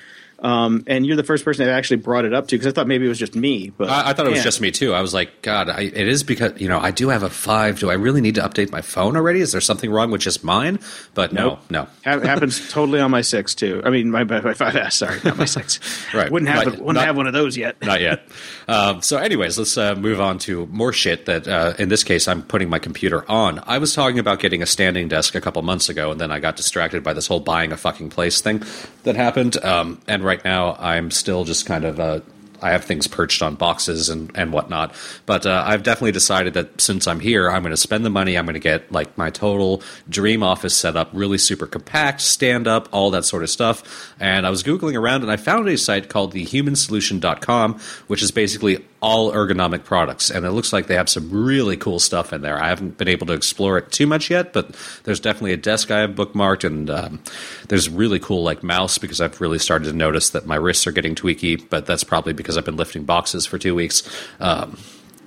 [0.42, 2.88] Um, and you're the first person that actually brought it up to because I thought
[2.88, 3.70] maybe it was just me.
[3.70, 4.92] But I, I thought it was just me too.
[4.92, 7.78] I was like, God, I, it is because you know I do have a five.
[7.78, 9.40] Do I really need to update my phone already?
[9.40, 10.80] Is there something wrong with just mine?
[11.14, 11.60] But Nope.
[11.70, 11.88] no, no.
[12.04, 13.80] Ha- happens totally on my six too.
[13.84, 14.96] I mean, my, my five S.
[15.02, 15.78] Sorry, not my six.
[16.12, 16.30] Right.
[16.30, 17.80] Wouldn't have Not- it, wouldn't not- have one of those yet.
[17.80, 18.26] Not yet.
[18.68, 22.28] Um, so, anyways, let's uh, move on to more shit that, uh, in this case,
[22.28, 23.62] I'm putting my computer on.
[23.66, 26.38] I was talking about getting a standing desk a couple months ago, and then I
[26.40, 28.62] got distracted by this whole buying a fucking place thing
[29.04, 29.62] that happened.
[29.64, 32.00] Um, and right now, I'm still just kind of.
[32.00, 32.20] Uh,
[32.62, 34.94] I have things perched on boxes and, and whatnot.
[35.26, 38.38] But uh, I've definitely decided that since I'm here, I'm going to spend the money.
[38.38, 42.68] I'm going to get like my total dream office set up, really super compact, stand
[42.68, 44.14] up, all that sort of stuff.
[44.20, 48.84] And I was Googling around and I found a site called thehumansolution.com, which is basically
[49.02, 50.30] all ergonomic products.
[50.30, 52.62] And it looks like they have some really cool stuff in there.
[52.62, 55.90] I haven't been able to explore it too much yet, but there's definitely a desk
[55.90, 57.20] I have bookmarked and um,
[57.68, 60.92] there's really cool like mouse because I've really started to notice that my wrists are
[60.92, 64.08] getting tweaky, but that's probably because I've been lifting boxes for two weeks.
[64.38, 64.78] Um,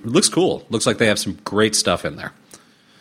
[0.02, 0.66] it looks cool.
[0.70, 2.32] Looks like they have some great stuff in there.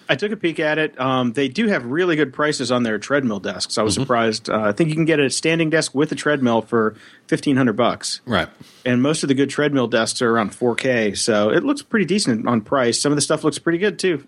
[0.08, 1.00] I took a peek at it.
[1.00, 3.78] Um, they do have really good prices on their treadmill desks.
[3.78, 4.04] I was Mm-hmm.
[4.04, 4.50] surprised.
[4.50, 6.96] Uh, I think you can get a standing desk with a treadmill for
[7.28, 8.22] fifteen hundred bucks.
[8.26, 8.48] Right.
[8.86, 12.48] and most of the good treadmill desks are around 4K, so it looks pretty decent
[12.48, 13.00] on price.
[13.00, 14.26] Some of the stuff looks pretty good too.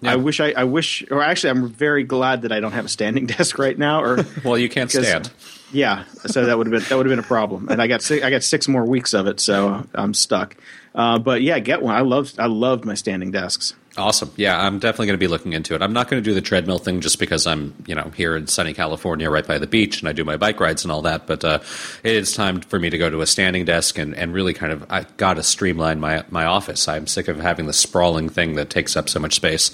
[0.00, 0.12] Yeah.
[0.12, 2.88] I wish I, I wish, or actually, I'm very glad that I don't have a
[2.88, 4.02] standing desk right now.
[4.02, 5.30] Or Well, you can't 'Cause- stand.
[5.72, 7.68] yeah, so that would have been that would have been a problem.
[7.70, 10.56] And I got six, I got six more weeks of it, so I'm stuck.
[10.94, 11.94] Uh, but yeah, get one.
[11.94, 13.74] I love I loved my standing desks.
[13.96, 14.32] Awesome.
[14.36, 15.82] Yeah, I'm definitely going to be looking into it.
[15.82, 18.48] I'm not going to do the treadmill thing just because I'm, you know, here in
[18.48, 21.28] sunny California, right by the beach, and I do my bike rides and all that.
[21.28, 21.60] But uh,
[22.02, 24.72] it is time for me to go to a standing desk and, and really kind
[24.72, 26.88] of I got to streamline my my office.
[26.88, 29.70] I'm sick of having the sprawling thing that takes up so much space.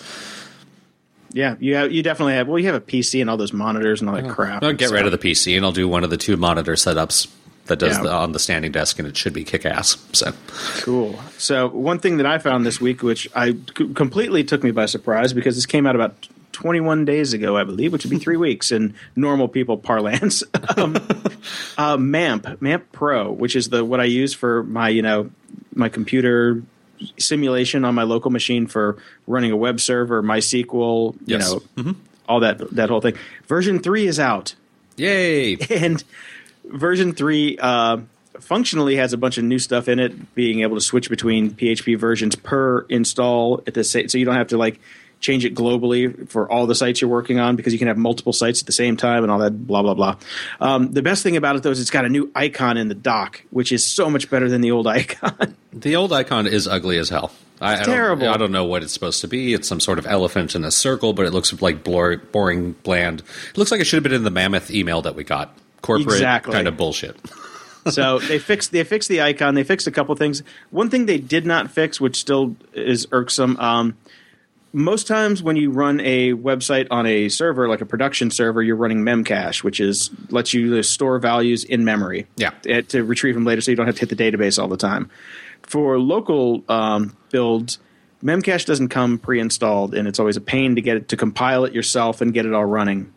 [1.33, 2.49] Yeah, you have, you definitely have.
[2.49, 4.63] Well, you have a PC and all those monitors and all that crap.
[4.63, 7.29] I'll get rid of the PC and I'll do one of the two monitor setups
[7.71, 8.03] that does Yeah.
[8.05, 9.97] the, on the standing desk, and it should be kick ass.
[10.13, 10.33] So
[10.83, 11.19] Cool.
[11.39, 14.85] So one thing that I found this week, which I c- completely took me by
[14.87, 18.37] surprise, because this came out about 21 days ago, I believe, which would be three
[18.49, 20.43] weeks in normal people parlance.
[20.77, 20.97] um,
[21.79, 25.31] uh, MAMP, MAMP Pro, which is the what I use for my you know
[25.75, 26.63] my computer
[27.19, 31.55] simulation on my local machine for running a web server, MySQL, you Yes.
[31.77, 31.95] know,
[32.29, 33.15] all that that whole thing.
[33.49, 34.55] Version three is out
[34.97, 35.57] yay!
[35.71, 36.05] and
[36.71, 37.99] version 3 uh,
[38.39, 41.99] functionally has a bunch of new stuff in it being able to switch between php
[41.99, 44.81] versions per install at the same so you don't have to like
[45.21, 48.33] change it globally for all the sites you're working on because you can have multiple
[48.33, 50.17] sites at the same time and all that blah blah blah
[50.61, 52.95] um, the best thing about it though is it's got a new icon in the
[52.95, 56.97] dock which is so much better than the old icon The old icon is ugly
[56.99, 57.33] as hell.
[57.61, 58.29] I, I don't- terrible.
[58.31, 59.53] I don't know what it's supposed to be.
[59.53, 63.21] It's some sort of elephant in a circle, but it looks like blur, boring, bland.
[63.51, 65.55] It looks like it should have been in the mammoth email that we got.
[65.83, 66.53] Corporate Exactly.
[66.53, 67.17] kind of bullshit.
[67.91, 69.55] so they fixed they fixed the icon.
[69.55, 70.43] They fixed a couple things.
[70.71, 73.57] One thing they did not fix, which still is irksome.
[73.59, 73.97] Um,
[74.73, 78.77] most times when you run a website on a server, like a production server, you're
[78.77, 82.27] running memcache, which is lets you store values in memory.
[82.37, 82.51] Yeah.
[82.67, 84.77] eh, to retrieve them later, so you don't have to hit the database all the
[84.77, 85.11] time.
[85.63, 87.79] For local um, builds,
[88.23, 91.73] memcache doesn't come pre-installed, and it's always a pain to get it to compile it
[91.73, 93.13] yourself and get it all running.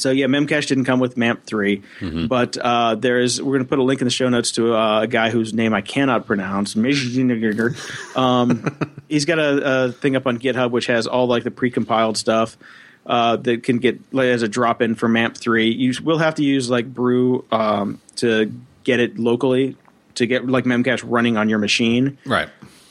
[0.00, 1.82] So yeah, Memcache didn't come with MAMP 3
[2.28, 3.40] but uh, there is.
[3.40, 5.52] We're going to put a link in the show notes to uh, a guy whose
[5.54, 6.74] name I cannot pronounce.
[8.16, 8.76] um,
[9.08, 12.56] he's got a, a thing up on GitHub which has all like the precompiled stuff
[13.06, 15.70] uh, that can get like, as a drop in for MAMP 3.
[15.70, 18.52] You will have to use like Brew um, to
[18.84, 19.76] get it locally
[20.16, 22.48] to get like Memcache running on your machine Right.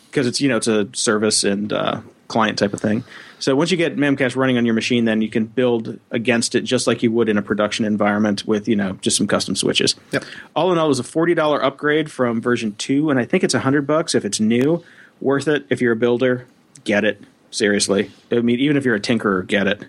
[0.09, 3.03] because it's you know it's a service and uh, client type of thing.
[3.39, 6.61] So once you get Memcache running on your machine, then you can build against it
[6.61, 9.95] just like you would in a production environment with you know just some custom switches.
[10.11, 10.25] Yep.
[10.55, 13.43] All in all, it was a forty dollar upgrade from version two, and I think
[13.43, 14.83] it's hundred bucks if it's new.
[15.21, 16.45] Worth it if you're a builder.
[16.83, 17.21] Get it
[17.51, 18.11] seriously.
[18.31, 19.83] I mean, even if you're a tinkerer, get it.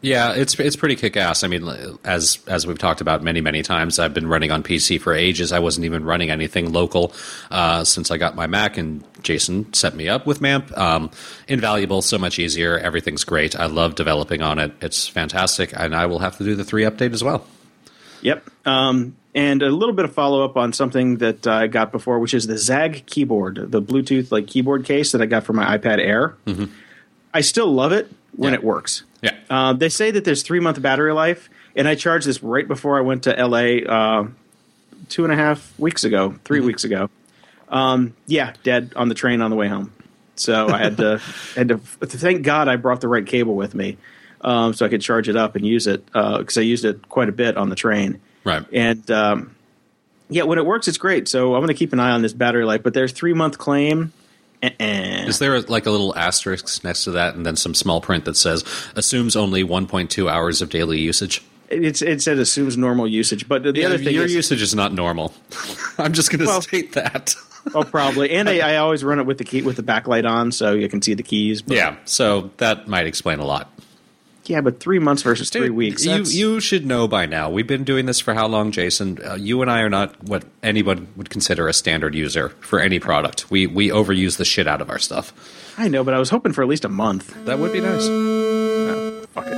[0.00, 1.42] Yeah, it's it's pretty kick ass.
[1.42, 1.68] I mean,
[2.04, 5.50] as as we've talked about many many times, I've been running on PC for ages.
[5.50, 7.12] I wasn't even running anything local
[7.50, 10.76] uh, since I got my Mac, and Jason set me up with MAMP.
[10.78, 11.10] Um,
[11.48, 12.78] invaluable, so much easier.
[12.78, 13.58] Everything's great.
[13.58, 14.72] I love developing on it.
[14.80, 17.44] It's fantastic, and I will have to do the three update as well.
[18.22, 18.48] Yep.
[18.66, 22.34] Um, and a little bit of follow up on something that I got before, which
[22.34, 25.98] is the ZAGG keyboard, the Bluetooth like keyboard case that I got for my iPad
[25.98, 26.36] Air.
[27.34, 28.58] I still love it when Yeah.
[28.58, 29.02] it works.
[29.22, 29.36] Yeah.
[29.50, 32.98] Uh, they say that there's three month battery life, and I charged this right before
[32.98, 34.28] I went to LA uh,
[35.08, 37.10] two and a half weeks ago, 3 weeks ago.
[37.68, 39.92] Um, yeah, dead on the train on the way home.
[40.36, 41.18] So I had to,
[41.54, 41.78] had to.
[41.78, 43.98] Thank God I brought the right cable with me,
[44.40, 47.28] um, so I could charge it up and use it because I used it quite
[47.28, 48.20] a bit on the train.
[48.44, 48.64] Right.
[48.72, 49.56] And um,
[50.30, 51.28] yeah, when it works, it's great.
[51.28, 52.82] So I'm going to keep an eye on this battery life.
[52.82, 54.12] But there's three month claim.
[54.62, 55.26] Uh-uh.
[55.28, 58.36] Is there like a little asterisk next to that, and then some small print that
[58.36, 58.64] says
[58.96, 61.42] assumes only 1.2 hours of daily usage?
[61.70, 64.74] It's it said assumes normal usage, but the Yeah, other thing your is, usage is
[64.74, 65.34] not normal.
[65.98, 67.34] I'm just going to Well- state that.
[67.74, 70.50] oh, probably, and I, I always run it with the key with the backlight on,
[70.50, 71.60] so you can see the keys.
[71.62, 73.70] But, yeah, so that might explain a lot.
[74.48, 76.04] Yeah, but three months versus three weeks.
[76.04, 77.50] You you should know by now.
[77.50, 79.18] We've been doing this for how long, Jason?
[79.24, 82.98] Uh, you and I are not what anyone would consider a standard user for any
[82.98, 83.50] product.
[83.50, 85.32] We we overuse the shit out of our stuff.
[85.78, 87.32] I know, but I was hoping for at least a month.
[87.44, 88.02] That would be nice.
[88.02, 89.52] Oh, fuck it.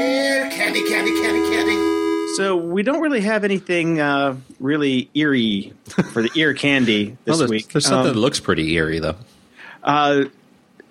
[0.00, 2.34] Ear candy, candy, candy, candy.
[2.36, 5.72] So we don't really have anything uh, really eerie
[6.12, 7.72] for the ear candy this Well, there's, week.
[7.72, 9.16] there's something Um, that looks pretty eerie though.
[9.82, 10.24] uh,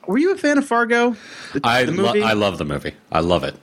[0.08, 1.16] were you a fan of Fargo?
[1.54, 2.94] The, I the lo- I love the movie.
[3.12, 3.56] I love it.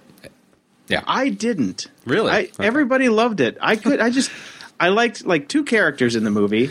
[0.88, 1.02] Yeah.
[1.06, 1.86] I didn't.
[2.04, 2.30] Really?
[2.30, 2.66] I, Okay.
[2.66, 3.56] Everybody loved it.
[3.60, 4.00] I could.
[4.00, 4.30] I just.
[4.78, 6.70] I liked like two characters in the movie.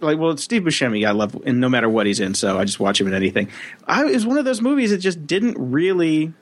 [0.00, 2.80] Like, well, Steve Buscemi, I love, and no matter what he's in, so I just
[2.80, 3.48] watch him in anything.
[3.86, 6.32] I it was one of those movies that just didn't really,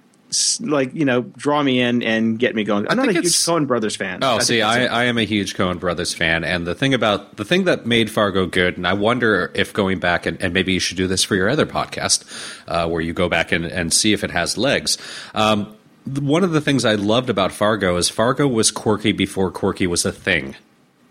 [0.60, 2.86] like, you know, draw me in and get me going.
[2.88, 4.20] I'm not a huge it's- Coen Brothers fan.
[4.22, 4.86] Oh, I see, I, it.
[4.88, 8.10] I am a huge Coen Brothers fan, and the thing about the thing that made
[8.10, 11.24] Fargo good, and I wonder if going back and, and maybe you should do this
[11.24, 12.24] for your other podcast,
[12.68, 14.98] uh, where you go back and, and see if it has legs.
[15.34, 15.74] Um,
[16.20, 20.04] one of the things I loved about Fargo is Fargo was quirky before quirky was
[20.04, 20.56] a thing.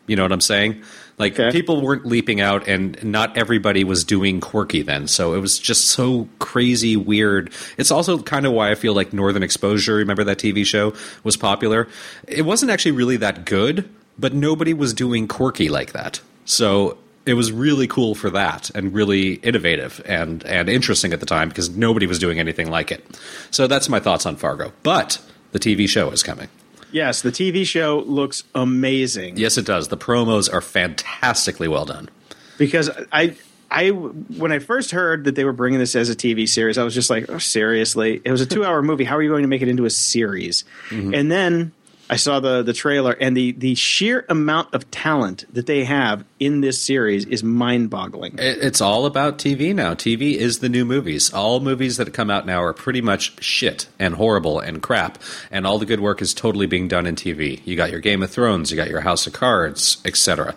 [0.08, 0.82] You know what I'm saying?
[1.18, 1.52] Like Okay.
[1.52, 5.08] people weren't leaping out, and not everybody was doing quirky then.
[5.08, 7.52] So it was just so crazy weird.
[7.78, 10.94] It's also kind of why I feel like Northern Exposure, remember that TV show,
[11.24, 11.88] was popular.
[12.28, 13.90] It wasn't actually really that good,
[14.20, 16.22] but nobody was doing quirky like that.
[16.46, 21.26] So it was really cool for that and really innovative and and interesting at the
[21.26, 23.04] time because nobody was doing anything like it.
[23.52, 24.72] So that's my thoughts on Fargo.
[24.84, 25.20] But
[25.52, 26.48] the TV show is coming.
[26.92, 29.38] Yes, the TV show looks amazing.
[29.38, 29.88] Yes, it does.
[29.88, 32.10] The promos are fantastically well done.
[32.58, 33.36] because I
[33.70, 36.84] I when I first heard that they were bringing this as a TV series, I
[36.84, 39.04] was just like, oh, seriously, it was a two hour movie.
[39.04, 40.64] How are you going to make it into a series?
[40.90, 41.14] Mm-hmm.
[41.14, 41.72] And then
[42.10, 46.24] I saw the the trailer, and the the sheer amount of talent that they have
[46.40, 48.36] in this series is mind boggling.
[48.38, 49.94] It's all about TV now.
[49.94, 51.34] TV is the new movies.
[51.34, 55.68] All movies that come out now are pretty much shit and horrible and crap, and
[55.68, 57.62] all the good work is totally being done in TV.
[57.66, 60.56] You got your Game of Thrones, you got your House of Cards, etc.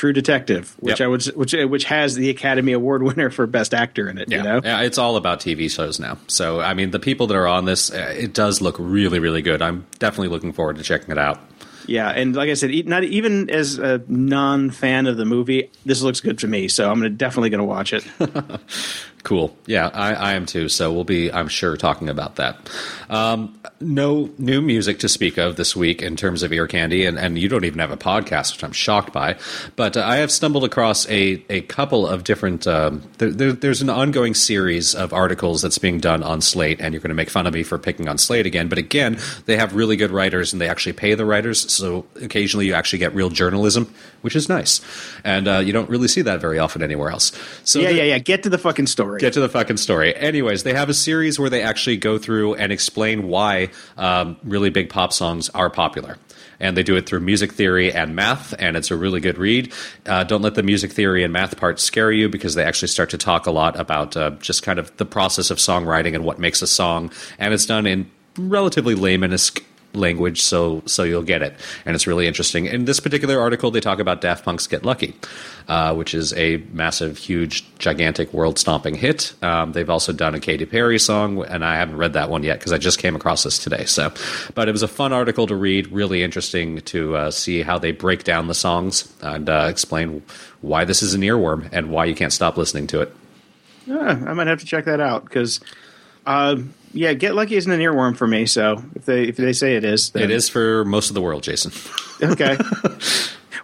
[0.00, 1.04] True Detective, which Yep.
[1.04, 4.30] I would which which has the Academy Award winner for Best Actor in it.
[4.30, 6.16] Yeah, You know, yeah, it's all about TV shows now.
[6.26, 9.42] So, I mean, the people that are on this, uh, it does look really, really
[9.42, 9.60] good.
[9.60, 11.38] I'm definitely looking forward to checking it out.
[11.86, 16.00] yeah, and like I said, not even as a non fan of the movie, this
[16.00, 16.68] looks good to me.
[16.68, 18.02] So I'm gonna definitely gonna watch it.
[19.22, 19.54] Cool.
[19.66, 20.70] Yeah, I, I am too.
[20.70, 22.56] So we'll be, I'm sure, talking about that.
[23.10, 27.18] Um, no new music to speak of this week in terms of ear candy, and,
[27.18, 29.36] and you don't even have a podcast, which I'm shocked by.
[29.76, 32.66] But uh, I have stumbled across a, a couple of different.
[32.66, 36.94] Um, there, there, there's an ongoing series of articles that's being done on Slate, and
[36.94, 38.68] you're going to make fun of me for picking on Slate again.
[38.68, 41.70] But again, they have really good writers, and they actually pay the writers.
[41.70, 43.92] So occasionally you actually get real journalism,
[44.22, 44.80] which is nice,
[45.24, 47.32] and uh, you don't really see that very often anywhere else.
[47.64, 48.18] So yeah, the- yeah, yeah.
[48.18, 49.20] Get to the fucking story.
[49.20, 50.14] Get to the fucking story.
[50.16, 54.70] Anyways, they have a series where they actually go through and explain why um, really
[54.70, 56.16] big pop songs are popular.
[56.62, 59.72] And they do it through music theory and math, and it's a really good read.
[60.04, 63.08] Uh, don't let the music theory and math part scare you because they actually start
[63.10, 66.38] to talk a lot about uh, just kind of the process of songwriting and what
[66.38, 67.10] makes a song.
[67.38, 69.62] And it's done in relatively laymanist
[69.92, 72.66] language, so so you'll get it, and it's really interesting.
[72.66, 75.14] In this particular article, they talk about Daft Punk's "Get Lucky,"
[75.68, 79.34] uh, which is a massive, huge, gigantic, world-stomping hit.
[79.42, 82.58] Um, they've also done a Katy Perry song, and I haven't read that one yet
[82.58, 83.84] because I just came across this today.
[83.84, 84.12] So,
[84.54, 87.92] but it was a fun article to read, really interesting to uh, see how they
[87.92, 90.22] break down the songs and uh, explain
[90.60, 93.14] why this is an earworm and why you can't stop listening to it.
[93.86, 95.58] Yeah, I might have to check that out because,
[96.26, 96.56] uh,
[96.92, 98.46] yeah, Get Lucky isn't an earworm for me.
[98.46, 101.20] So if they if they say it is, then, It is for most of the
[101.22, 101.72] world, Jason.
[102.22, 102.56] okay.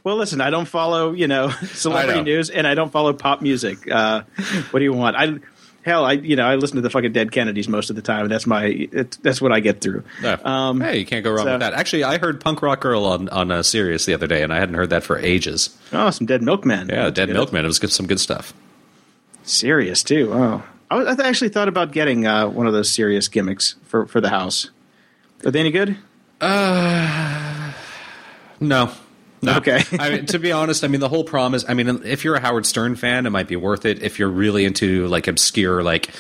[0.05, 2.25] well, listen, I don't follow you know celebrity know.
[2.25, 3.91] news and I don't follow pop music.
[3.91, 4.23] Uh,
[4.71, 5.17] what do you want?
[5.17, 5.39] I
[5.85, 8.23] Hell, I you know I listen to the fucking Dead Kennedys most of the time.
[8.23, 10.03] and That's my it, that's what I get through.
[10.21, 10.37] Yeah.
[10.45, 11.75] Um, hey, you can't go wrong so- with that.
[11.75, 14.59] Actually, I heard Punk Rock Girl on on uh, Sirius the other day, and I
[14.59, 15.79] hadn't heard that for ages.
[15.93, 16.89] Oh, some Dead Milkmen.
[16.89, 17.35] Yeah, Dead Good.
[17.35, 17.65] Milkman.
[17.65, 18.53] It was good, some good stuff.
[19.45, 20.31] Serious too.
[20.33, 24.07] Oh, I, was- I actually thought about getting uh, one of those Sirius gimmicks for
[24.07, 24.71] for the house.
[25.45, 25.97] Are they any good?
[28.61, 28.91] No.
[29.43, 29.57] No.
[29.59, 29.83] Okay.
[30.01, 31.65] I mean, to be honest, I mean, the whole promise.
[31.69, 34.03] I mean, if you're a Howard Stern fan, it might be worth it.
[34.03, 36.11] If you're really into like obscure, like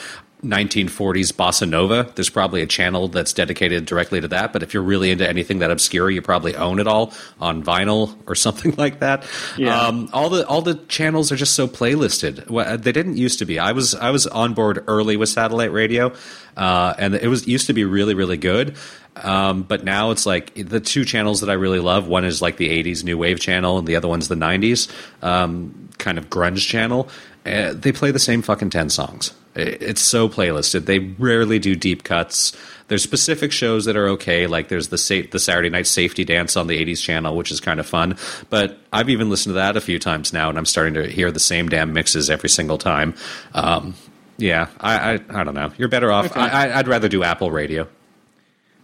[0.42, 4.52] 1940s bossa nova, there's probably a channel that's dedicated directly to that.
[4.52, 8.16] But if you're really into anything that obscure, you probably own it all on vinyl
[8.26, 9.24] or something like that.
[9.56, 9.80] Yeah.
[9.80, 12.48] Um, all the all the channels are just so playlisted.
[12.50, 13.58] Well, they didn't used to be.
[13.58, 16.12] I was I was on board early with satellite radio,
[16.56, 18.76] uh, and it was used to be really really good.
[19.16, 22.06] Um, but now it's like the two channels that I really love.
[22.06, 25.88] One is like the '80s new wave channel, and the other one's the '90s um,
[25.96, 27.08] kind of grunge channel.
[27.46, 29.32] Uh, they play the same fucking ten songs.
[29.54, 30.84] It's so playlisted.
[30.84, 32.52] They rarely do deep cuts.
[32.88, 36.56] There's specific shows that are okay, like there's the sa- the Saturday Night Safety Dance
[36.56, 38.16] on the '80s channel, which is kind of fun.
[38.50, 41.30] But I've even listened to that a few times now, and I'm starting to hear
[41.30, 43.14] the same damn mixes every single time.
[43.54, 43.94] Um,
[44.36, 45.72] yeah, I, I I don't know.
[45.78, 46.26] You're better off.
[46.26, 46.40] Okay.
[46.40, 47.88] I, I'd rather do Apple Radio.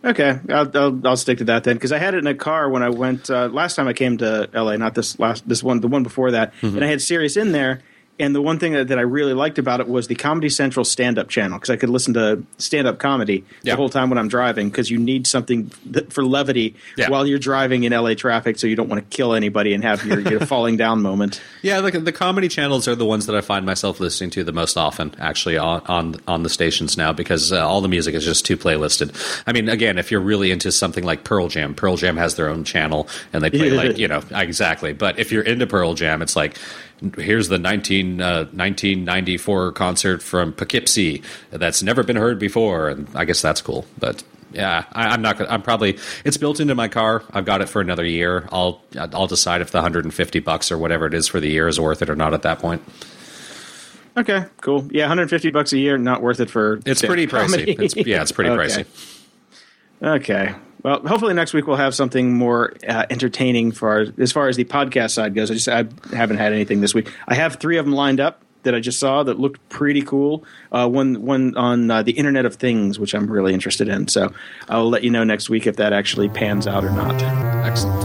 [0.04, 2.68] Okay, I'll, I'll, I'll stick to that then because I had it in a car
[2.68, 4.76] when I went uh, last time I came to LA.
[4.76, 7.82] Not this last this one, the one before that, and I had Sirius in there.
[8.20, 10.84] And the one thing that, that I really liked about it was the Comedy Central
[10.84, 13.72] stand up channel because I could listen to stand up comedy Yeah.
[13.72, 17.08] the whole time when I'm driving because you need something that, for levity Yeah.
[17.08, 20.04] while you're driving in LA traffic so you don't want to kill anybody and have
[20.04, 21.40] your, your falling down moment.
[21.62, 24.52] Yeah, the, the comedy channels are the ones that I find myself listening to the
[24.52, 28.24] most often, actually, on on, on the stations now, because uh, all the music is
[28.24, 29.16] just too playlisted.
[29.46, 32.48] I mean, again, if you're really into something like Pearl Jam, Pearl Jam has their
[32.48, 34.92] own channel, and they play like you know exactly.
[34.92, 36.56] But if you're into Pearl Jam, it's like
[37.16, 43.24] here's the 19, uh, 1994 concert from Poughkeepsie that's never been heard before, and I
[43.24, 44.22] guess that's cool, but.
[44.54, 45.40] Yeah, I, I'm not.
[45.50, 45.98] I'm probably.
[46.26, 47.22] It's built into my car.
[47.32, 48.46] I've got it for another year.
[48.52, 48.82] I'll.
[48.98, 52.02] I'll decide if the 150 bucks or whatever it is for the year is worth
[52.02, 52.82] it or not at that point.
[54.14, 54.86] Okay, cool.
[54.90, 56.80] Yeah, 150 bucks a year, not worth it for.
[56.84, 57.80] It's pretty pricey.
[57.80, 58.84] It's, yeah, it's pretty Okay.
[58.84, 58.86] pricey.
[60.02, 60.54] Okay.
[60.82, 64.56] Well, hopefully next week we'll have something more uh, entertaining for our, as far as
[64.56, 65.50] the podcast side goes.
[65.50, 67.12] I just I haven't had anything this week.
[67.28, 70.44] I have three of them lined up that I just saw that looked pretty cool.
[70.70, 74.08] Uh, one one on uh, the Internet of Things, which I'm really interested in.
[74.08, 74.32] So
[74.68, 77.22] I'll let you know next week if that actually pans out or not.
[77.64, 78.02] Excellent.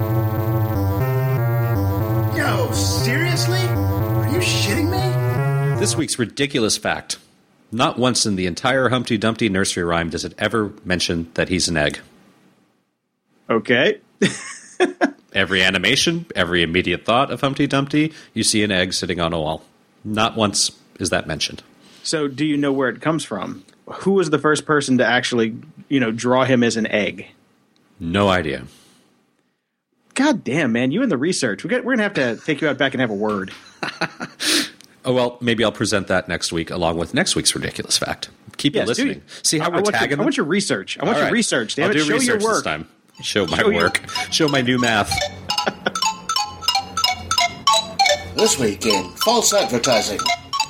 [2.36, 3.59] Yo, seriously?
[3.59, 5.80] Are you shitting me?
[5.80, 7.17] This week's ridiculous fact:
[7.71, 11.67] not once in the entire Humpty Dumpty nursery rhyme does it ever mention that he's
[11.67, 11.99] an egg.
[13.50, 14.00] Okay.
[15.34, 19.39] Every animation, every immediate thought of Humpty Dumpty, you see an egg sitting on a
[19.39, 19.64] wall.
[20.04, 21.62] Not once is that mentioned.
[22.04, 23.64] So do you know where it comes from?
[23.88, 25.56] Who was the first person to actually,
[25.89, 27.28] you know, draw him as an egg?
[28.00, 28.66] No idea.
[30.16, 30.91] God damn, man!
[30.91, 31.64] You and the research.
[31.64, 33.52] We got, we're gonna have to take you out back and have a word.
[35.06, 38.30] Oh well, maybe I'll present that next week along with next week's ridiculous fact.
[38.58, 39.22] Keep Yes, you listening.
[39.41, 41.00] See how I, we're I want tagging your, I want your research.
[41.00, 41.76] I want your research.
[41.76, 42.54] Damn I'll it, do show your research work.
[42.56, 42.89] this time.
[43.22, 44.01] Show my Show your- work.
[44.32, 45.11] Show my new math.
[48.36, 50.20] This weekend, false advertising.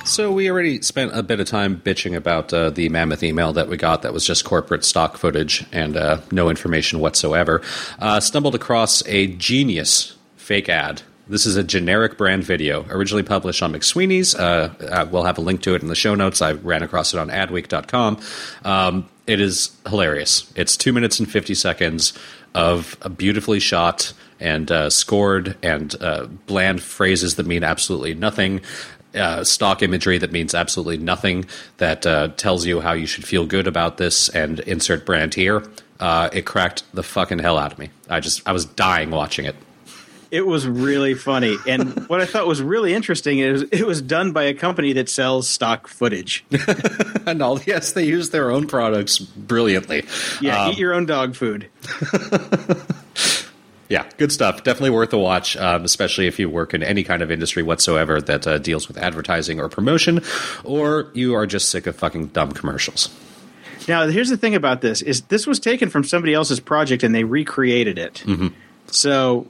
[0.06, 3.68] So we already spent a bit of time bitching about uh, the mammoth email that
[3.68, 7.60] we got that was just corporate stock footage and uh, no information whatsoever.
[7.98, 11.02] Uh, stumbled across a genius fake ad.
[11.28, 14.34] This is a generic brand video, originally published on McSweeney's.
[14.34, 16.40] Uh, uh, we'll have a link to it in the show notes.
[16.40, 18.18] I ran across it on adweek.com.
[18.64, 20.50] Um, it is hilarious.
[20.56, 22.18] It's two minutes and 50 seconds
[22.54, 28.60] of a beautifully shot and uh, scored and uh, bland phrases that mean absolutely nothing
[29.14, 31.44] uh, stock imagery that means absolutely nothing
[31.76, 35.62] that uh, tells you how you should feel good about this and insert brand here.
[36.00, 37.90] Uh, it cracked the fucking hell out of me.
[38.08, 39.56] I just I was dying watching it.
[40.30, 44.32] It was really funny, and what I thought was really interesting is it was done
[44.32, 46.44] by a company that sells stock footage.
[47.26, 50.06] And all yes, they use their own products brilliantly.
[50.40, 51.68] Yeah, Um, eat your own dog food.
[53.90, 54.64] yeah, good stuff.
[54.64, 58.22] Definitely worth a watch, um, especially if you work in any kind of industry whatsoever
[58.22, 60.22] that uh, deals with advertising or promotion,
[60.64, 63.10] or you are just sick of fucking dumb commercials.
[63.86, 67.14] Now, here's the thing about this: is this was taken from somebody else's project and
[67.14, 68.22] they recreated it.
[68.26, 68.48] Mm-hmm.
[68.86, 69.46] So,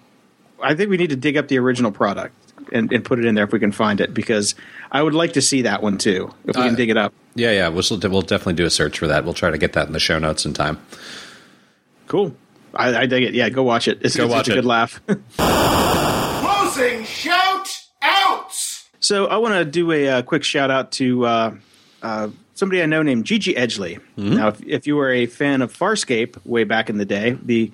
[0.62, 2.34] I think we need to dig up the original product
[2.72, 4.54] and, and put it in there if we can find it, because
[4.90, 7.12] I would like to see that one too if we Uh, can dig it up.
[7.34, 9.24] Yeah, yeah, we'll, we'll definitely do a search for that.
[9.24, 10.78] We'll try to get that in the show notes in time.
[12.06, 12.34] Cool.
[12.74, 13.34] I, I dig it.
[13.34, 13.98] Yeah, go watch it.
[14.02, 14.54] It's, Go it's watch a it.
[14.56, 15.00] good laugh.
[15.36, 17.68] Closing shout
[18.02, 18.88] outs!
[19.00, 21.54] So I want to do a, uh quick shout out to uh,
[22.02, 24.00] uh, somebody I know named Gigi Edgley.
[24.16, 27.70] Now, if, if you were a fan of Farscape way back in the day, the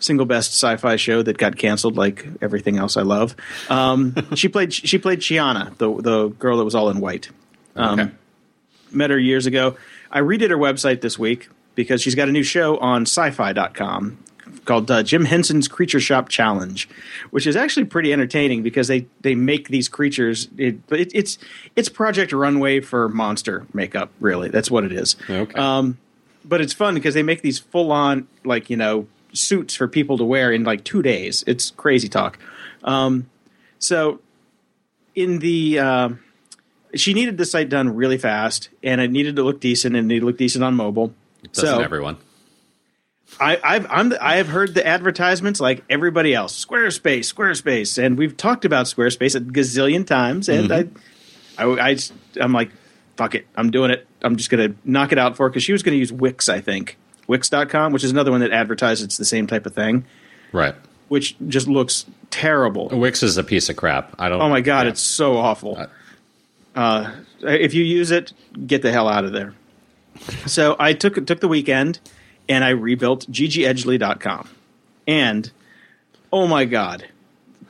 [0.00, 3.34] single best sci-fi show that got canceled, like everything else I love,
[3.68, 7.30] um, she played she played Chiana, the the girl that was all in white.
[7.76, 8.10] Um, Okay.
[8.90, 9.76] Met her years ago.
[10.10, 14.16] I redid her website this week because she's got a new show on sci-fi.com
[14.64, 16.88] called uh, Jim Henson's Creature Shop Challenge,
[17.30, 20.48] which is actually pretty entertaining because they, they make these creatures.
[20.56, 21.36] It, it, it's
[21.76, 24.10] it's Project Runway for monster makeup.
[24.20, 25.16] Really, that's what it is.
[25.28, 25.54] Okay.
[25.58, 25.98] Um,
[26.44, 30.18] but it's fun because they make these full on like you know suits for people
[30.18, 31.44] to wear in like two days.
[31.46, 32.38] It's crazy talk.
[32.84, 33.28] Um,
[33.78, 34.20] so
[35.14, 36.08] in the uh,
[36.94, 40.08] she needed the site done really fast, and it needed to look decent, and it
[40.08, 41.14] needed to look decent on mobile.
[41.52, 42.16] Doesn't so everyone?
[43.40, 46.64] I, I've I'm the, I have heard the advertisements like everybody else.
[46.64, 50.48] Squarespace, Squarespace, and we've talked about Squarespace a gazillion times.
[50.48, 50.86] And I,
[51.58, 51.98] I, I,
[52.40, 52.70] I'm like,
[53.16, 54.06] fuck it, I'm doing it.
[54.22, 56.60] I'm just gonna knock it out for her because she was gonna use Wix, I
[56.60, 56.96] think,
[57.28, 60.04] Wix.com, which is another one that advertises it's the same type of thing,
[60.52, 60.74] Right.
[61.08, 62.88] which just looks terrible.
[62.88, 64.14] Wix is a piece of crap.
[64.18, 64.40] I don't.
[64.42, 64.90] Oh my god, yeah.
[64.92, 65.76] it's so awful.
[65.78, 65.86] Uh,
[66.74, 67.10] Uh,
[67.42, 68.32] if you use it,
[68.66, 69.54] get the hell out of there.
[70.46, 72.00] So I took took the weekend
[72.48, 74.48] and I rebuilt ggedgley.com.
[75.06, 75.50] And
[76.32, 77.06] oh my god,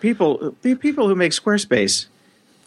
[0.01, 2.07] people the people who make Squarespace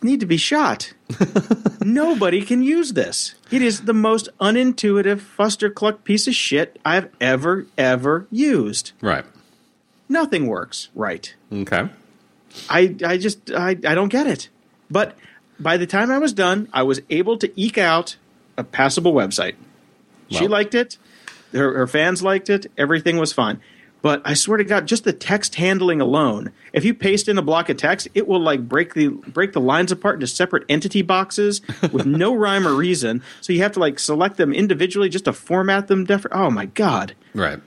[0.03, 0.93] need to be shot.
[1.81, 3.35] Nobody can use this.
[3.51, 8.91] It is the most unintuitive fuster-cluck piece of shit I've ever ever used.
[9.01, 9.25] right.
[10.09, 11.33] Nothing works right.
[11.53, 11.87] Okay.
[12.69, 14.49] I I just I, I don't get it.
[14.89, 15.15] But
[15.57, 18.17] by the time I was done, I was able to eke out
[18.57, 19.55] a passable website.
[20.29, 20.97] she liked it.
[21.53, 22.69] Her, her fans liked it.
[22.77, 23.61] Everything was fine.
[24.01, 26.51] But I swear to God, just the text handling alone.
[26.73, 29.61] If you paste in a block of text, it will like break the break the
[29.61, 33.21] lines apart into separate entity boxes with no rhyme or reason.
[33.41, 36.05] So you have to like select them individually just to format them.
[36.05, 37.59] Def- oh my God, Right.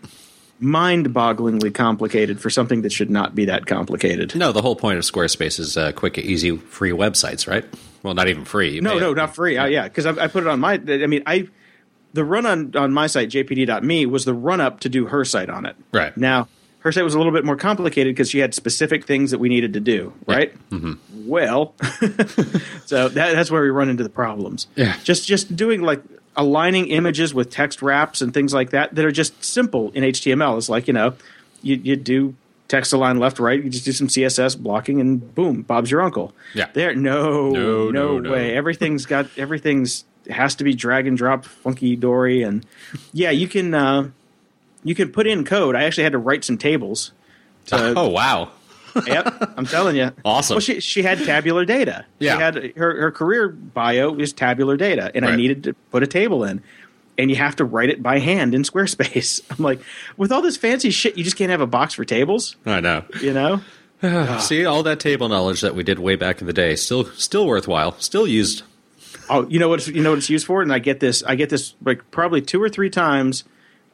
[0.58, 4.34] mind-bogglingly complicated for something that should not be that complicated.
[4.34, 7.64] No, the whole point of Squarespace is uh, quick, easy, free websites, right?
[8.02, 8.80] Well, not even free.
[8.80, 9.56] No, no, not free.
[9.56, 10.74] Uh, yeah, because I, I put it on my.
[10.74, 11.48] I mean, I
[12.14, 15.50] the run on on my site jpd.me was the run up to do her site
[15.50, 15.76] on it.
[15.92, 16.16] Right.
[16.16, 16.48] now,
[16.78, 19.48] her site was a little bit more complicated because she had specific things that we
[19.48, 20.12] needed to do.
[20.26, 20.52] Right.
[20.70, 21.28] Mm-hmm.
[21.28, 21.74] Well,
[22.86, 24.66] so that, that's where we run into the problems.
[24.76, 24.96] Yeah.
[25.04, 26.02] just just doing like
[26.36, 30.56] aligning images with text wraps and things like that that are just simple in HTML.
[30.58, 31.14] It's like you know,
[31.62, 32.34] you you do
[32.68, 33.62] text align left right.
[33.62, 36.32] You just do some CSS blocking and boom, Bob's your uncle.
[36.54, 36.68] Yeah.
[36.72, 38.30] There, no, No, no, no, no.
[38.32, 38.54] way.
[38.56, 42.64] Everything's got everything's has to be drag and drop, funky dory, and
[43.12, 44.10] yeah, you can uh,
[44.82, 45.74] you can put in code.
[45.76, 47.12] I actually had to write some tables.
[47.66, 48.50] To, Oh wow.
[49.06, 50.54] yep, I'm telling you, Awesome.
[50.54, 52.04] Well, she she had tabular data.
[52.18, 52.36] Yeah.
[52.36, 56.06] she had her her career bio is tabular data, and I needed to put a
[56.06, 56.62] table in.
[57.16, 59.40] And you have to write it by hand in Squarespace.
[59.50, 59.80] I'm like,
[60.16, 63.04] with all this fancy shit, you just can't have a box for tables, I know.
[63.22, 63.60] you know?
[64.40, 67.46] See all that table knowledge that we did way back in the day, still still
[67.46, 68.64] worthwhile, still used.
[69.30, 69.78] Oh, you know what?
[69.80, 71.22] It's, you know what it's used for, and I get this.
[71.22, 73.44] I get this like probably two or three times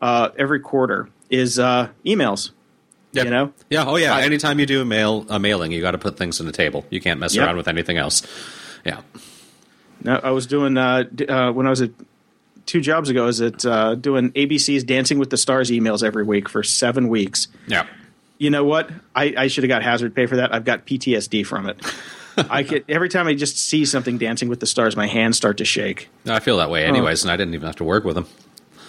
[0.01, 1.09] uh, every quarter.
[1.31, 2.51] Is uh, emails.
[3.13, 3.25] Yep.
[3.25, 3.53] You know?
[3.71, 3.85] Yeah.
[3.87, 4.15] Oh yeah.
[4.15, 6.53] I- Anytime you do a mail a mailing, you got to put things in the
[6.53, 6.85] table.
[6.91, 7.47] You can't mess Yep.
[7.47, 8.27] around with anything else.
[8.85, 9.01] Yeah.
[10.03, 11.91] No, I was doing uh, d- uh, when I was at
[12.67, 13.25] two jobs ago.
[13.25, 17.09] I was at uh, doing ABC's Dancing with the Stars emails every week for seven
[17.09, 17.49] weeks.
[17.67, 17.87] Yeah.
[18.39, 18.91] You know what?
[19.15, 20.55] I, I should have got hazard pay for that.
[20.55, 21.77] I've got PTSD from it.
[22.49, 25.59] I could every time I just see something Dancing with the Stars, my hands start
[25.59, 26.09] to shake.
[26.27, 28.27] I feel that way anyways, and I didn't even have to work with them.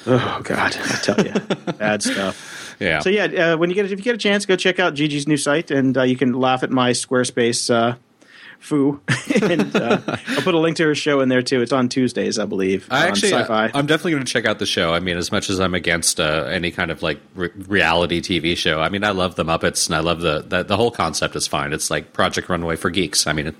[0.07, 1.33] Oh God, I tell you,
[1.73, 2.75] bad stuff.
[2.79, 2.99] Yeah.
[2.99, 5.27] So yeah, uh, when you get if you get a chance, go check out Gigi's
[5.27, 7.95] new site, and uh, you can laugh at my Squarespace uh,
[8.61, 9.01] foo.
[9.41, 11.61] and uh, I'll put a link to her show in there too.
[11.61, 12.87] It's on Tuesdays, I believe.
[12.89, 13.71] I actually, Syfy.
[13.73, 14.93] I'm definitely going to check out the show.
[14.93, 18.55] I mean, as much as I'm against uh, any kind of like re- reality TV
[18.55, 21.35] show, I mean, I love the Muppets and I love the, the the whole concept
[21.35, 21.73] is fine.
[21.73, 23.27] It's like Project Runway for geeks.
[23.27, 23.55] I mean, it,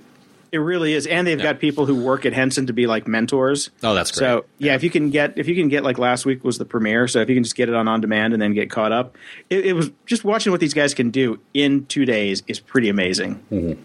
[0.51, 1.53] It really is, and they've Yeah.
[1.53, 3.69] got people who work at Henson to be like mentors.
[3.83, 4.19] Oh, that's great.
[4.27, 6.65] So yeah, if you can get if you can get like last week was the
[6.65, 8.91] premiere, so if you can just get it on on demand and then get caught
[8.91, 9.17] up,
[9.49, 12.89] it, it was just watching what these guys can do in two days is pretty
[12.89, 13.35] amazing.
[13.51, 13.81] Mm-hmm.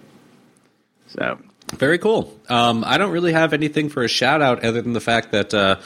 [1.08, 1.38] So
[1.74, 2.38] Very cool.
[2.48, 5.52] Um, I don't really have anything for a shout out other than the fact that,
[5.52, 5.76] uh,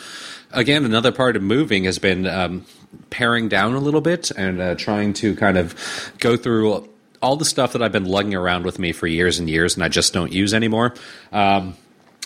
[0.52, 2.66] again, another part of moving has been um,
[3.10, 5.74] paring down a little bit and uh, trying to kind of
[6.18, 6.88] go through
[7.22, 9.84] all the stuff that I've been lugging around with me for years and years and
[9.84, 10.94] I just don't use anymore.
[11.32, 11.76] Um,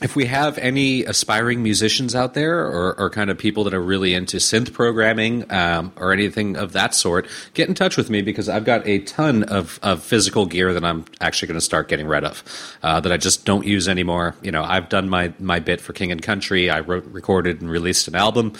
[0.03, 3.81] if we have any aspiring musicians out there or, or kind of people that are
[3.81, 8.21] really into synth programming um, or anything of that sort, get in touch with me
[8.21, 11.89] because I've got a ton of, of physical gear that I'm actually going to start
[11.89, 12.43] getting rid of
[12.83, 14.35] uh, that I just don't use anymore.
[14.43, 16.71] You know, I've done my, my bit for King and Country.
[16.71, 18.55] I wrote, recorded, and released an album.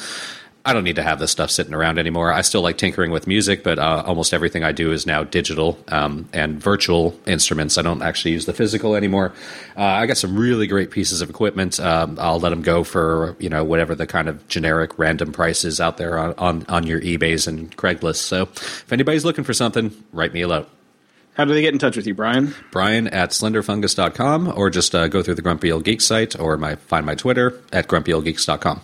[0.67, 2.33] I don't need to have this stuff sitting around anymore.
[2.33, 5.79] I still like tinkering with music, but uh, almost everything I do is now digital
[5.89, 7.77] um, and virtual instruments.
[7.77, 9.35] I don't actually use the physical anymore.
[9.77, 11.79] Uh, I got some really great pieces of equipment.
[11.79, 15.83] Um, I'll let them go for you know whatever the kind of generic random prices
[15.83, 18.17] out there on, on, on your eBay's and Craigslist.
[18.17, 20.71] So if anybody's looking for something, write me a note.
[21.35, 22.55] How do they get in touch with you, Brian?
[22.71, 26.77] Brian at slenderfungus.com or just uh, go through the Grumpy Old Geek site or my
[26.77, 28.81] find my Twitter at grumpyoldgeeks.com.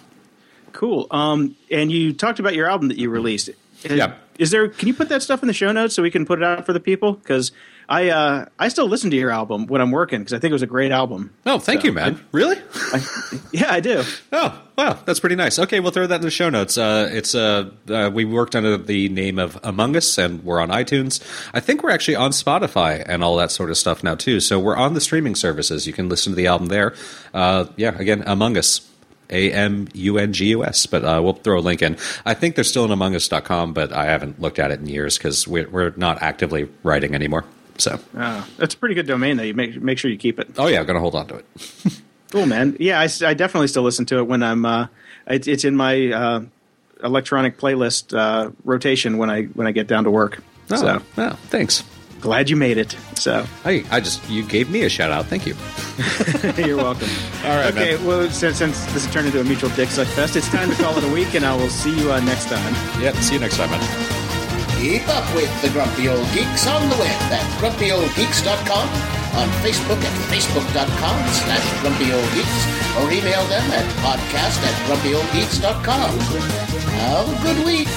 [0.73, 1.07] Cool.
[1.11, 3.51] Um, and you talked about your album that you released.
[3.89, 4.15] Yeah.
[4.39, 4.69] Is there?
[4.69, 6.65] Can you put that stuff in the show notes so we can put it out
[6.65, 7.13] for the people?
[7.13, 7.53] Because
[7.91, 10.55] I uh, I still listen to your album when I'm working because I think it
[10.55, 11.35] was a great album.
[11.45, 12.25] Oh, thank So, you, man.
[12.33, 12.57] really?
[13.53, 14.03] Yeah, I do.
[14.33, 15.59] Oh, wow, that's pretty nice.
[15.59, 16.79] Okay, we'll throw that in the show notes.
[16.79, 21.21] Uh, it's uh, uh, we worked under the name of Amungus, and we're on iTunes.
[21.53, 24.41] I think we're actually on Spotify and all that sort of stuff now too.
[24.41, 25.87] So we're on the streaming services.
[25.87, 26.95] You can listen to the album there.
[27.35, 28.87] Uh, yeah, again, Amungus.
[29.31, 31.97] A M U N G U S, but uh, we'll throw a link in.
[32.27, 35.47] I think they're still in amungus.com, but I haven't looked at it in years because
[35.49, 37.45] we're, we're not actively writing anymore.
[37.79, 39.43] So, Oh, that's a pretty good domain though.
[39.45, 40.49] You make make sure you keep it.
[40.59, 41.47] oh yeah, I'm going to hold on to it.
[42.31, 42.77] Cool, man.
[42.79, 44.65] Yeah, I definitely still listen to it when I'm.
[44.65, 44.87] Uh,
[45.27, 46.41] it, it's in my uh,
[47.03, 50.41] electronic playlist uh, rotation when I when I get down to work.
[50.71, 51.83] Oh, So oh, thanks.
[52.21, 52.97] Glad you made it.
[53.15, 55.27] So I, I just, you gave me a shout out.
[55.27, 55.55] Thank you.
[56.65, 57.09] you're welcome.
[57.45, 58.07] All right, Okay, man.
[58.07, 60.77] well, since, since this has turned into a mutual dick suck fest, it's time to
[60.77, 62.73] call it a week, and I will see you uh, next time.
[63.03, 63.81] Yeah, see you next time, man.
[64.81, 68.89] Keep up with the Grumpy Old Geeks on the web at grumpyoldgeeks.com,
[69.37, 76.19] on Facebook at facebook.com slash grumpyoldgeeks, or email them at podcast at grumpyoldgeeks.com.
[76.97, 77.89] Have a good week.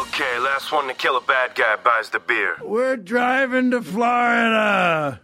[0.00, 2.56] Okay, last one to kill a bad guy buys the beer.
[2.62, 5.20] We're driving to Florida.